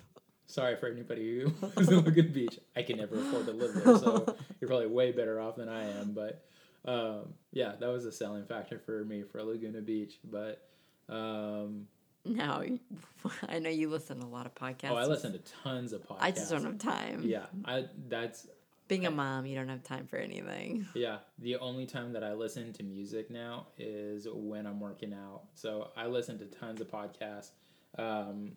Sorry 0.47 0.75
for 0.75 0.87
anybody 0.87 1.41
who 1.41 1.67
lives 1.75 1.89
in 1.89 2.03
Laguna 2.03 2.29
Beach. 2.29 2.59
I 2.75 2.83
can 2.83 2.97
never 2.97 3.15
afford 3.15 3.47
to 3.47 3.51
live 3.51 3.73
there, 3.73 3.97
so 3.97 4.35
you're 4.61 4.67
probably 4.67 4.87
way 4.87 5.11
better 5.11 5.41
off 5.41 5.55
than 5.55 5.67
I 5.67 5.89
am. 5.99 6.13
But 6.13 6.45
um, 6.85 7.33
yeah, 7.51 7.73
that 7.79 7.89
was 7.89 8.05
a 8.05 8.11
selling 8.11 8.45
factor 8.45 8.77
for 8.77 9.03
me 9.03 9.23
for 9.23 9.41
Laguna 9.43 9.81
Beach. 9.81 10.19
But 10.23 10.61
um, 11.09 11.87
now 12.25 12.61
i 13.47 13.59
know 13.59 13.69
you 13.69 13.89
listen 13.89 14.19
to 14.19 14.25
a 14.25 14.27
lot 14.27 14.45
of 14.45 14.53
podcasts 14.55 14.91
oh, 14.91 14.95
I 14.95 15.05
listen 15.05 15.31
to 15.33 15.39
tons 15.63 15.93
of 15.93 16.01
podcasts. 16.03 16.17
i 16.21 16.31
just 16.31 16.49
don't 16.51 16.63
have 16.63 16.77
time 16.77 17.21
Yeah, 17.23 17.45
I 17.65 17.85
that's 18.07 18.47
being 18.87 19.05
a 19.05 19.11
mom 19.11 19.45
you 19.45 19.55
don't 19.55 19.69
have 19.69 19.83
time 19.83 20.05
for 20.07 20.17
anything 20.17 20.85
yeah. 20.93 21.17
The 21.39 21.55
only 21.57 21.85
time 21.85 22.13
that 22.13 22.23
I 22.23 22.33
listen 22.33 22.71
to 22.73 22.83
music 22.83 23.31
now 23.31 23.67
is 23.77 24.27
when 24.31 24.67
I'm 24.67 24.79
working 24.79 25.13
out. 25.13 25.43
So 25.55 25.89
I 25.97 26.05
listen 26.05 26.37
to 26.39 26.45
tons 26.45 26.81
of 26.81 26.87
podcasts. 26.91 27.51
Um, 27.97 28.51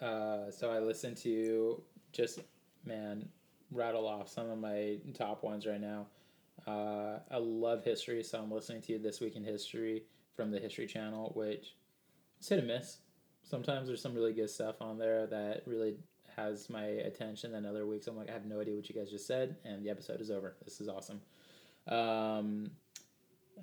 uh, 0.00 0.50
so 0.50 0.70
I 0.72 0.80
listen 0.80 1.14
to 1.16 1.82
just 2.12 2.40
man 2.84 3.28
rattle 3.70 4.06
off 4.08 4.28
some 4.28 4.50
of 4.50 4.58
my 4.58 4.98
top 5.14 5.44
ones 5.44 5.66
right 5.66 5.80
now. 5.80 6.06
Uh, 6.66 7.18
I 7.30 7.38
love 7.38 7.84
history, 7.84 8.22
so 8.22 8.38
I'm 8.38 8.50
listening 8.50 8.82
to 8.82 8.98
This 8.98 9.20
Week 9.20 9.36
in 9.36 9.44
History 9.44 10.02
from 10.36 10.50
the 10.50 10.58
History 10.58 10.86
Channel, 10.86 11.32
which 11.34 11.74
is 12.42 12.48
hit 12.48 12.58
and 12.58 12.68
miss. 12.68 12.98
Sometimes 13.44 13.88
there's 13.88 14.02
some 14.02 14.14
really 14.14 14.32
good 14.32 14.50
stuff 14.50 14.80
on 14.80 14.98
there 14.98 15.26
that 15.26 15.62
really 15.66 15.94
has 16.36 16.68
my 16.68 16.84
attention. 16.84 17.52
Then 17.52 17.66
other 17.66 17.86
weeks 17.86 18.06
I'm 18.06 18.16
like, 18.16 18.28
I 18.28 18.32
have 18.32 18.46
no 18.46 18.60
idea 18.60 18.74
what 18.74 18.88
you 18.88 18.94
guys 18.94 19.10
just 19.10 19.26
said, 19.26 19.56
and 19.64 19.84
the 19.84 19.90
episode 19.90 20.20
is 20.20 20.30
over. 20.30 20.56
This 20.64 20.80
is 20.80 20.88
awesome. 20.88 21.20
Um, 21.88 22.70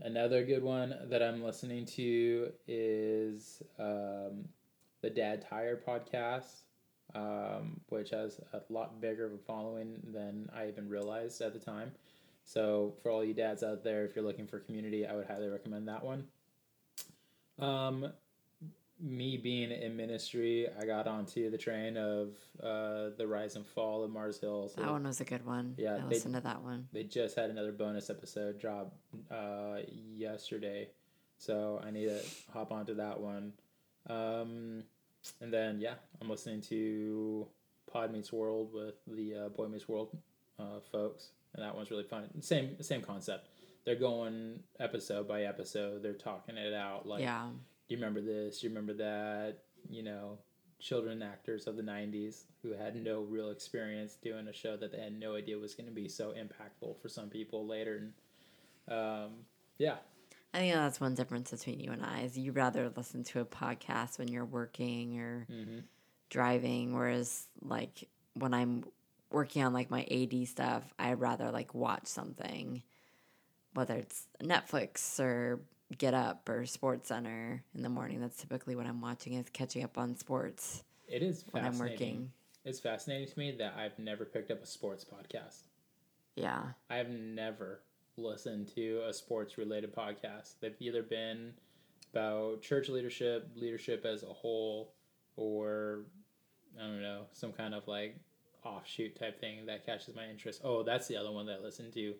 another 0.01 0.43
good 0.43 0.63
one 0.63 0.95
that 1.09 1.21
I'm 1.21 1.43
listening 1.43 1.85
to 1.85 2.51
is 2.67 3.61
um, 3.79 4.45
the 5.01 5.09
Dad 5.09 5.45
Tired 5.49 5.85
podcast, 5.85 6.61
um, 7.15 7.81
which 7.89 8.11
has 8.11 8.39
a 8.53 8.61
lot 8.69 9.01
bigger 9.01 9.25
of 9.25 9.33
a 9.33 9.37
following 9.37 9.97
than 10.13 10.49
I 10.55 10.67
even 10.67 10.87
realized 10.89 11.41
at 11.41 11.53
the 11.53 11.59
time. 11.59 11.91
So 12.43 12.93
for 13.01 13.11
all 13.11 13.23
you 13.23 13.33
dads 13.33 13.63
out 13.63 13.83
there, 13.83 14.05
if 14.05 14.15
you're 14.15 14.25
looking 14.25 14.47
for 14.47 14.59
community, 14.59 15.05
I 15.05 15.15
would 15.15 15.27
highly 15.27 15.49
recommend 15.49 15.87
that 15.87 16.03
one. 16.03 16.25
Um, 17.59 18.11
me 19.01 19.37
being 19.37 19.71
in 19.71 19.95
ministry, 19.95 20.67
I 20.79 20.85
got 20.85 21.07
onto 21.07 21.49
the 21.49 21.57
train 21.57 21.95
of 21.97 22.29
uh, 22.61 23.09
the 23.17 23.25
rise 23.27 23.55
and 23.55 23.65
fall 23.65 24.03
of 24.03 24.11
Mars 24.11 24.39
Hill. 24.39 24.69
So 24.75 24.81
that 24.81 24.91
one 24.91 25.03
was 25.05 25.21
a 25.21 25.25
good 25.25 25.45
one 25.45 25.75
Yeah, 25.77 25.95
i 25.95 25.99
they- 25.99 26.15
listened 26.15 26.35
to 26.35 26.41
that 26.41 26.61
one 26.63 26.87
they 26.91 27.03
just 27.03 27.35
had 27.35 27.49
another 27.49 27.71
bonus 27.71 28.09
episode 28.09 28.59
drop 28.59 28.93
uh, 29.31 29.77
yesterday, 30.15 30.89
so 31.37 31.81
I 31.85 31.91
need 31.91 32.07
to 32.07 32.19
hop 32.53 32.71
onto 32.71 32.95
that 32.95 33.19
one. 33.19 33.53
Um, 34.09 34.83
and 35.41 35.53
then 35.53 35.79
yeah, 35.79 35.95
I'm 36.21 36.29
listening 36.29 36.61
to 36.61 37.47
Pod 37.91 38.11
Meets 38.11 38.31
World 38.33 38.73
with 38.73 38.95
the 39.07 39.45
uh, 39.45 39.49
Boy 39.49 39.67
Meets 39.67 39.87
World 39.87 40.15
uh, 40.59 40.79
folks, 40.91 41.29
and 41.53 41.63
that 41.63 41.75
one's 41.75 41.91
really 41.91 42.03
fun. 42.03 42.29
Same 42.41 42.81
same 42.81 43.01
concept. 43.01 43.47
They're 43.85 43.95
going 43.95 44.59
episode 44.79 45.27
by 45.27 45.43
episode. 45.43 46.03
They're 46.03 46.13
talking 46.13 46.57
it 46.57 46.73
out 46.73 47.07
like 47.07 47.21
yeah 47.21 47.47
you 47.89 47.97
remember 47.97 48.21
this? 48.21 48.63
You 48.63 48.69
remember 48.69 48.93
that? 48.93 49.57
You 49.89 50.03
know, 50.03 50.37
children 50.79 51.21
actors 51.21 51.67
of 51.67 51.75
the 51.75 51.83
90s 51.83 52.43
who 52.61 52.73
had 52.73 52.95
no 52.95 53.21
real 53.21 53.51
experience 53.51 54.15
doing 54.15 54.47
a 54.47 54.53
show 54.53 54.77
that 54.77 54.91
they 54.91 54.99
had 54.99 55.17
no 55.17 55.35
idea 55.35 55.57
was 55.57 55.73
going 55.73 55.87
to 55.87 55.95
be 55.95 56.07
so 56.07 56.31
impactful 56.31 57.01
for 57.01 57.09
some 57.09 57.29
people 57.29 57.65
later. 57.67 58.11
And 58.87 58.97
um, 58.97 59.31
yeah, 59.77 59.95
I 60.53 60.59
think 60.59 60.73
that's 60.73 60.99
one 60.99 61.15
difference 61.15 61.51
between 61.51 61.79
you 61.79 61.91
and 61.91 62.03
I 62.03 62.21
is 62.21 62.37
you 62.37 62.51
rather 62.51 62.91
listen 62.95 63.23
to 63.25 63.41
a 63.41 63.45
podcast 63.45 64.17
when 64.17 64.29
you're 64.29 64.45
working 64.45 65.19
or 65.19 65.47
mm-hmm. 65.51 65.79
driving, 66.29 66.95
whereas 66.95 67.47
like 67.61 68.07
when 68.33 68.53
I'm 68.53 68.83
working 69.31 69.63
on 69.63 69.73
like 69.73 69.91
my 69.91 70.03
AD 70.09 70.47
stuff, 70.47 70.83
I'd 70.97 71.19
rather 71.19 71.51
like 71.51 71.75
watch 71.75 72.07
something, 72.07 72.81
whether 73.73 73.95
it's 73.95 74.27
Netflix 74.41 75.19
or 75.19 75.59
Get 75.97 76.13
Up 76.13 76.47
or 76.47 76.61
SportsCenter 76.63 77.61
in 77.75 77.81
the 77.81 77.89
morning. 77.89 78.19
That's 78.21 78.37
typically 78.37 78.75
what 78.75 78.85
I'm 78.85 79.01
watching 79.01 79.33
is 79.33 79.49
catching 79.51 79.83
up 79.83 79.97
on 79.97 80.15
sports 80.15 80.83
It 81.07 81.23
is 81.23 81.45
when 81.51 81.65
I'm 81.65 81.71
fascinating. 81.71 81.97
working. 81.97 82.31
It's 82.65 82.79
fascinating 82.79 83.27
to 83.27 83.39
me 83.39 83.51
that 83.57 83.73
I've 83.77 83.97
never 83.97 84.25
picked 84.25 84.51
up 84.51 84.61
a 84.61 84.65
sports 84.67 85.03
podcast. 85.05 85.61
Yeah. 86.35 86.61
I've 86.89 87.09
never 87.09 87.81
listened 88.17 88.67
to 88.75 89.01
a 89.07 89.13
sports 89.13 89.57
related 89.57 89.95
podcast. 89.95 90.55
They've 90.61 90.75
either 90.79 91.01
been 91.01 91.53
about 92.13 92.61
church 92.61 92.89
leadership, 92.89 93.49
leadership 93.55 94.05
as 94.05 94.23
a 94.23 94.27
whole, 94.27 94.93
or 95.37 96.01
I 96.77 96.81
don't 96.83 97.01
know, 97.01 97.23
some 97.33 97.51
kind 97.51 97.73
of 97.73 97.87
like 97.87 98.17
offshoot 98.63 99.15
type 99.17 99.39
thing 99.39 99.65
that 99.65 99.85
catches 99.85 100.15
my 100.15 100.27
interest. 100.27 100.61
Oh, 100.63 100.83
that's 100.83 101.07
the 101.07 101.17
other 101.17 101.31
one 101.31 101.45
that 101.47 101.59
I 101.61 101.63
listened 101.63 101.93
to. 101.93 102.13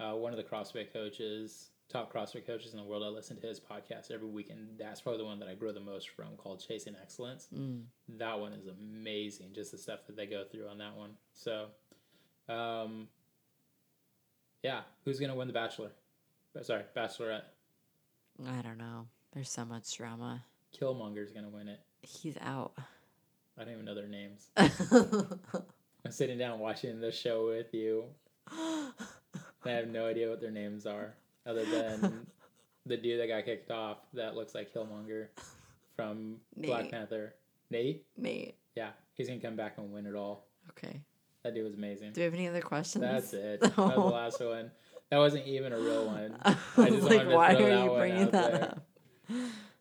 Uh, 0.00 0.14
one 0.16 0.32
of 0.32 0.38
the 0.38 0.42
CrossFit 0.44 0.92
coaches, 0.92 1.68
top 1.88 2.12
CrossFit 2.12 2.46
coaches 2.46 2.72
in 2.72 2.78
the 2.78 2.84
world, 2.84 3.02
I 3.02 3.08
listen 3.08 3.38
to 3.40 3.46
his 3.46 3.60
podcast 3.60 4.10
every 4.10 4.28
week, 4.28 4.50
and 4.50 4.68
that's 4.78 5.00
probably 5.00 5.18
the 5.18 5.24
one 5.24 5.38
that 5.40 5.48
I 5.48 5.54
grow 5.54 5.72
the 5.72 5.80
most 5.80 6.10
from 6.10 6.36
called 6.36 6.64
Chasing 6.66 6.94
Excellence. 7.00 7.48
Mm. 7.54 7.82
That 8.18 8.38
one 8.40 8.52
is 8.52 8.66
amazing, 8.66 9.48
just 9.54 9.72
the 9.72 9.78
stuff 9.78 10.00
that 10.06 10.16
they 10.16 10.26
go 10.26 10.44
through 10.44 10.68
on 10.68 10.78
that 10.78 10.96
one. 10.96 11.10
So, 11.34 11.66
um, 12.48 13.08
yeah, 14.62 14.82
who's 15.04 15.20
gonna 15.20 15.34
win 15.34 15.48
the 15.48 15.54
Bachelor? 15.54 15.90
Uh, 16.58 16.62
Sorry, 16.62 16.82
Bachelorette. 16.96 17.44
I 18.46 18.62
don't 18.62 18.78
know. 18.78 19.06
There's 19.32 19.50
so 19.50 19.64
much 19.64 19.96
drama. 19.96 20.44
Killmonger's 20.78 21.32
gonna 21.32 21.48
win 21.48 21.68
it. 21.68 21.80
He's 22.02 22.36
out. 22.40 22.72
I 23.58 23.64
don't 23.64 23.74
even 23.74 23.84
know 23.84 23.94
their 23.94 24.08
names. 24.08 24.48
I'm 24.56 26.10
sitting 26.10 26.38
down 26.38 26.58
watching 26.58 27.00
the 27.00 27.12
show 27.12 27.46
with 27.46 27.72
you. 27.74 28.04
I 28.50 29.70
have 29.70 29.88
no 29.88 30.06
idea 30.06 30.28
what 30.28 30.40
their 30.40 30.50
names 30.50 30.86
are, 30.86 31.14
other 31.46 31.64
than 31.64 32.26
the 32.86 32.96
dude 32.96 33.20
that 33.20 33.28
got 33.28 33.44
kicked 33.44 33.70
off 33.70 33.98
that 34.14 34.34
looks 34.34 34.54
like 34.54 34.72
Killmonger 34.74 35.28
from 35.96 36.36
Black 36.56 36.90
Panther. 36.90 37.34
Nate? 37.70 38.04
Nate. 38.16 38.56
Yeah, 38.76 38.90
he's 39.14 39.28
gonna 39.28 39.40
come 39.40 39.56
back 39.56 39.78
and 39.78 39.92
win 39.92 40.06
it 40.06 40.14
all. 40.14 40.46
Okay. 40.70 41.00
That 41.42 41.54
dude 41.54 41.64
was 41.64 41.74
amazing. 41.74 42.12
Do 42.12 42.20
we 42.20 42.24
have 42.24 42.34
any 42.34 42.48
other 42.48 42.60
questions? 42.62 43.02
That's 43.02 43.32
it. 43.32 43.60
That 43.76 43.76
was 43.76 43.94
the 43.96 44.00
last 44.00 44.40
one. 44.40 44.70
That 45.10 45.18
wasn't 45.18 45.46
even 45.46 45.72
a 45.72 45.78
real 45.78 46.06
one. 46.06 46.36
I 46.42 46.56
I 46.78 46.88
just 46.90 47.02
like, 47.02 47.18
wanted 47.18 47.30
to 47.30 47.36
why 47.36 47.54
throw 47.54 47.64
are 47.64 47.68
that 47.70 47.84
you 47.84 47.90
one 47.90 47.98
bringing 47.98 48.22
out 48.22 48.32
that 48.32 48.52
there. 48.52 48.62
up? 48.62 48.86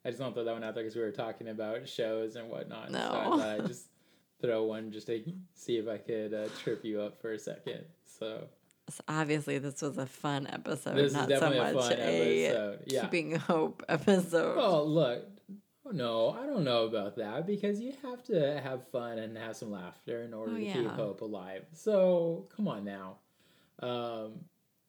I 0.04 0.10
just 0.10 0.19
want 0.19 0.34
to 0.34 0.39
throw 0.39 0.43
that 0.45 0.54
one 0.54 0.63
out 0.63 0.74
there 0.76 0.84
because 0.84 0.95
we 0.95 1.04
were 1.04 1.12
talking 1.12 1.47
about 1.50 1.88
shows 1.88 2.36
and 2.36 2.50
whatnot. 2.50 2.91
So 2.91 2.97
I 2.97 3.02
No. 3.30 3.38
thought 3.38 3.39
I'd 3.62 3.67
just 3.67 3.86
throw 4.41 4.63
one 4.63 4.91
just 4.91 5.08
to 5.08 5.24
see 5.54 5.78
if 5.78 5.88
I 5.88 5.97
could 5.97 6.34
uh, 6.34 6.47
trip 6.60 6.84
you 6.84 7.00
up 7.02 7.21
for 7.21 7.32
a 7.34 7.39
second. 7.39 7.86
So 8.06 8.47
So 8.92 9.04
obviously, 9.08 9.58
this 9.60 9.82
was 9.82 9.98
a 9.98 10.06
fun 10.06 10.48
episode, 10.48 10.96
this 10.96 11.08
is 11.08 11.14
not 11.14 11.30
so 11.30 11.50
much 11.50 11.76
a 11.76 11.80
fun 11.80 11.94
a 11.94 12.46
episode. 12.46 12.80
Yeah. 12.88 13.02
keeping 13.02 13.36
hope 13.36 13.84
episode. 13.90 14.56
Well, 14.58 14.88
look. 14.88 15.26
No, 15.94 16.30
I 16.42 16.46
don't 16.46 16.64
know 16.64 16.86
about 16.86 17.18
that 17.18 17.46
because 17.46 17.82
you 17.82 17.92
have 18.04 18.24
to 18.26 18.62
have 18.62 18.88
fun 18.90 19.18
and 19.18 19.38
have 19.38 19.58
some 19.58 19.72
laughter 19.72 20.22
in 20.24 20.34
order 20.34 20.54
Oh, 20.54 20.56
to 20.56 20.64
yeah. 20.64 20.74
keep 20.74 20.88
hope 20.92 21.20
alive. 21.22 21.66
So 21.74 22.46
come 22.56 22.68
on 22.70 22.86
now. 22.86 23.18
Um, 23.80 24.46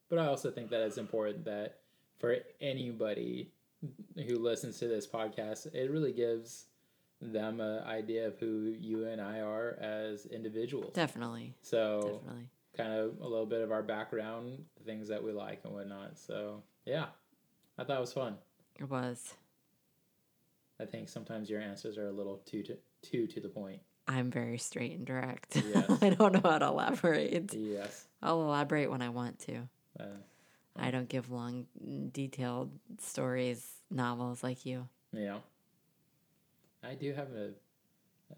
but 0.09 0.19
I 0.21 0.27
also 0.27 0.51
think 0.53 0.71
that 0.71 0.81
it's 0.83 0.99
important 0.99 1.45
that 1.47 1.79
for 2.21 2.37
anybody 2.61 3.51
who 4.29 4.39
listens 4.39 4.79
to 4.79 4.87
this 4.87 5.07
podcast, 5.09 5.75
it 5.75 5.91
really 5.91 6.13
gives 6.13 6.67
them 7.21 7.61
an 7.61 7.83
idea 7.85 8.29
of 8.29 8.39
who 8.39 8.75
you 8.79 9.07
and 9.07 9.21
I 9.21 9.41
are 9.41 9.77
as 9.81 10.27
individuals. 10.27 10.93
Definitely, 10.95 11.55
So 11.63 12.21
definitely. 12.21 12.49
Kind 12.77 12.93
of 12.93 13.21
a 13.21 13.27
little 13.27 13.47
bit 13.47 13.61
of 13.61 13.71
our 13.71 13.83
background, 13.83 14.65
the 14.79 14.85
things 14.85 15.09
that 15.09 15.23
we 15.23 15.33
like 15.33 15.61
and 15.65 15.73
whatnot. 15.73 16.19
So 16.19 16.63
yeah, 16.87 17.07
I 17.79 17.85
thought 17.85 17.99
it 17.99 18.01
was 18.01 18.13
fun. 18.13 18.37
It 18.79 18.89
was. 18.89 19.35
I 20.81 20.85
think 20.85 21.09
sometimes 21.09 21.49
your 21.49 21.61
answers 21.61 21.99
are 21.99 22.09
a 22.09 22.13
little 22.13 22.41
too 22.47 22.63
to, 22.65 22.77
too 23.03 23.27
to 23.29 23.41
the 23.41 23.49
point. 23.49 23.81
I'm 24.09 24.31
very 24.31 24.59
straight 24.59 24.93
and 24.93 25.07
direct. 25.07 25.57
Yes. 25.57 25.85
I 26.03 26.11
don't 26.11 26.33
know 26.33 26.51
how 26.51 26.59
to 26.59 26.67
elaborate. 26.67 27.55
Yes. 27.55 28.07
I'll 28.21 28.43
elaborate 28.43 28.91
when 28.91 29.01
I 29.03 29.11
want 29.11 29.39
to. 29.41 29.69
Uh, 30.01 30.05
I 30.77 30.91
don't 30.91 31.09
give 31.09 31.31
long, 31.31 31.67
detailed 32.13 32.73
stories, 32.99 33.65
novels 33.91 34.43
like 34.43 34.67
you. 34.67 34.89
yeah. 35.13 35.39
I 36.83 36.95
do 36.95 37.13
have 37.13 37.29
a, 37.33 37.51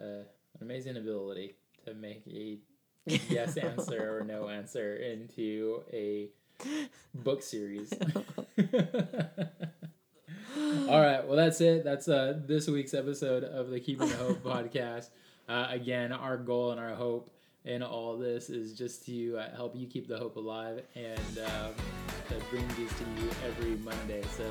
a 0.02 0.24
an 0.54 0.62
amazing 0.62 0.96
ability 0.96 1.56
to 1.86 1.94
make 1.94 2.22
a 2.26 2.58
yes 3.06 3.56
answer 3.56 4.18
or 4.18 4.24
no 4.24 4.48
answer 4.60 4.96
into 4.96 5.82
a 5.92 6.28
book 7.14 7.42
series. 7.42 7.92
All 10.88 11.00
right, 11.00 11.26
well 11.26 11.36
that's 11.36 11.60
it. 11.60 11.84
That's 11.84 12.08
uh 12.08 12.40
this 12.46 12.68
week's 12.68 12.94
episode 12.94 13.44
of 13.44 13.70
the 13.70 13.80
Keeping 13.80 14.08
the 14.08 14.16
Hope 14.16 14.42
podcast. 14.42 15.08
Uh, 15.46 15.66
again, 15.68 16.10
our 16.10 16.38
goal 16.38 16.70
and 16.70 16.80
our 16.80 16.94
hope 16.94 17.28
in 17.66 17.82
all 17.82 18.16
this 18.16 18.48
is 18.48 18.72
just 18.72 19.04
to 19.04 19.36
uh, 19.36 19.54
help 19.54 19.76
you 19.76 19.86
keep 19.86 20.08
the 20.08 20.16
hope 20.16 20.36
alive 20.36 20.80
and 20.94 21.38
um, 21.38 21.74
to 22.28 22.34
bring 22.50 22.66
these 22.78 22.88
to 22.96 23.04
you 23.20 23.28
every 23.46 23.76
Monday. 23.76 24.22
So 24.38 24.50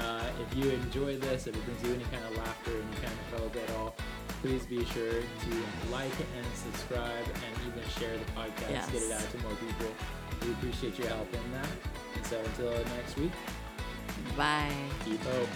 uh, 0.00 0.22
if 0.40 0.56
you 0.56 0.70
enjoy 0.70 1.16
this, 1.18 1.48
if 1.48 1.56
it 1.56 1.64
brings 1.64 1.82
you 1.82 1.94
any 1.94 2.04
kind 2.04 2.24
of 2.26 2.36
laughter, 2.36 2.70
any 2.70 3.06
kind 3.06 3.18
of 3.32 3.40
hope 3.40 3.56
at 3.56 3.76
all, 3.76 3.96
please 4.42 4.64
be 4.64 4.84
sure 4.86 5.12
to 5.12 5.92
like 5.92 6.12
and 6.36 6.46
subscribe 6.54 7.24
and 7.26 7.66
even 7.66 7.88
share 7.90 8.16
the 8.16 8.24
podcast, 8.32 8.92
get 8.92 9.02
it 9.02 9.12
out 9.12 9.30
to 9.30 9.38
more 9.38 9.52
people. 9.54 9.92
We 10.44 10.52
appreciate 10.52 10.98
your 10.98 11.08
help 11.08 11.32
in 11.34 11.52
that. 11.52 11.68
And 12.16 12.26
so 12.26 12.38
until 12.38 12.72
next 12.96 13.18
week, 13.18 13.32
Bye. 14.36 14.72
keep 15.04 15.20
hope. 15.22 15.48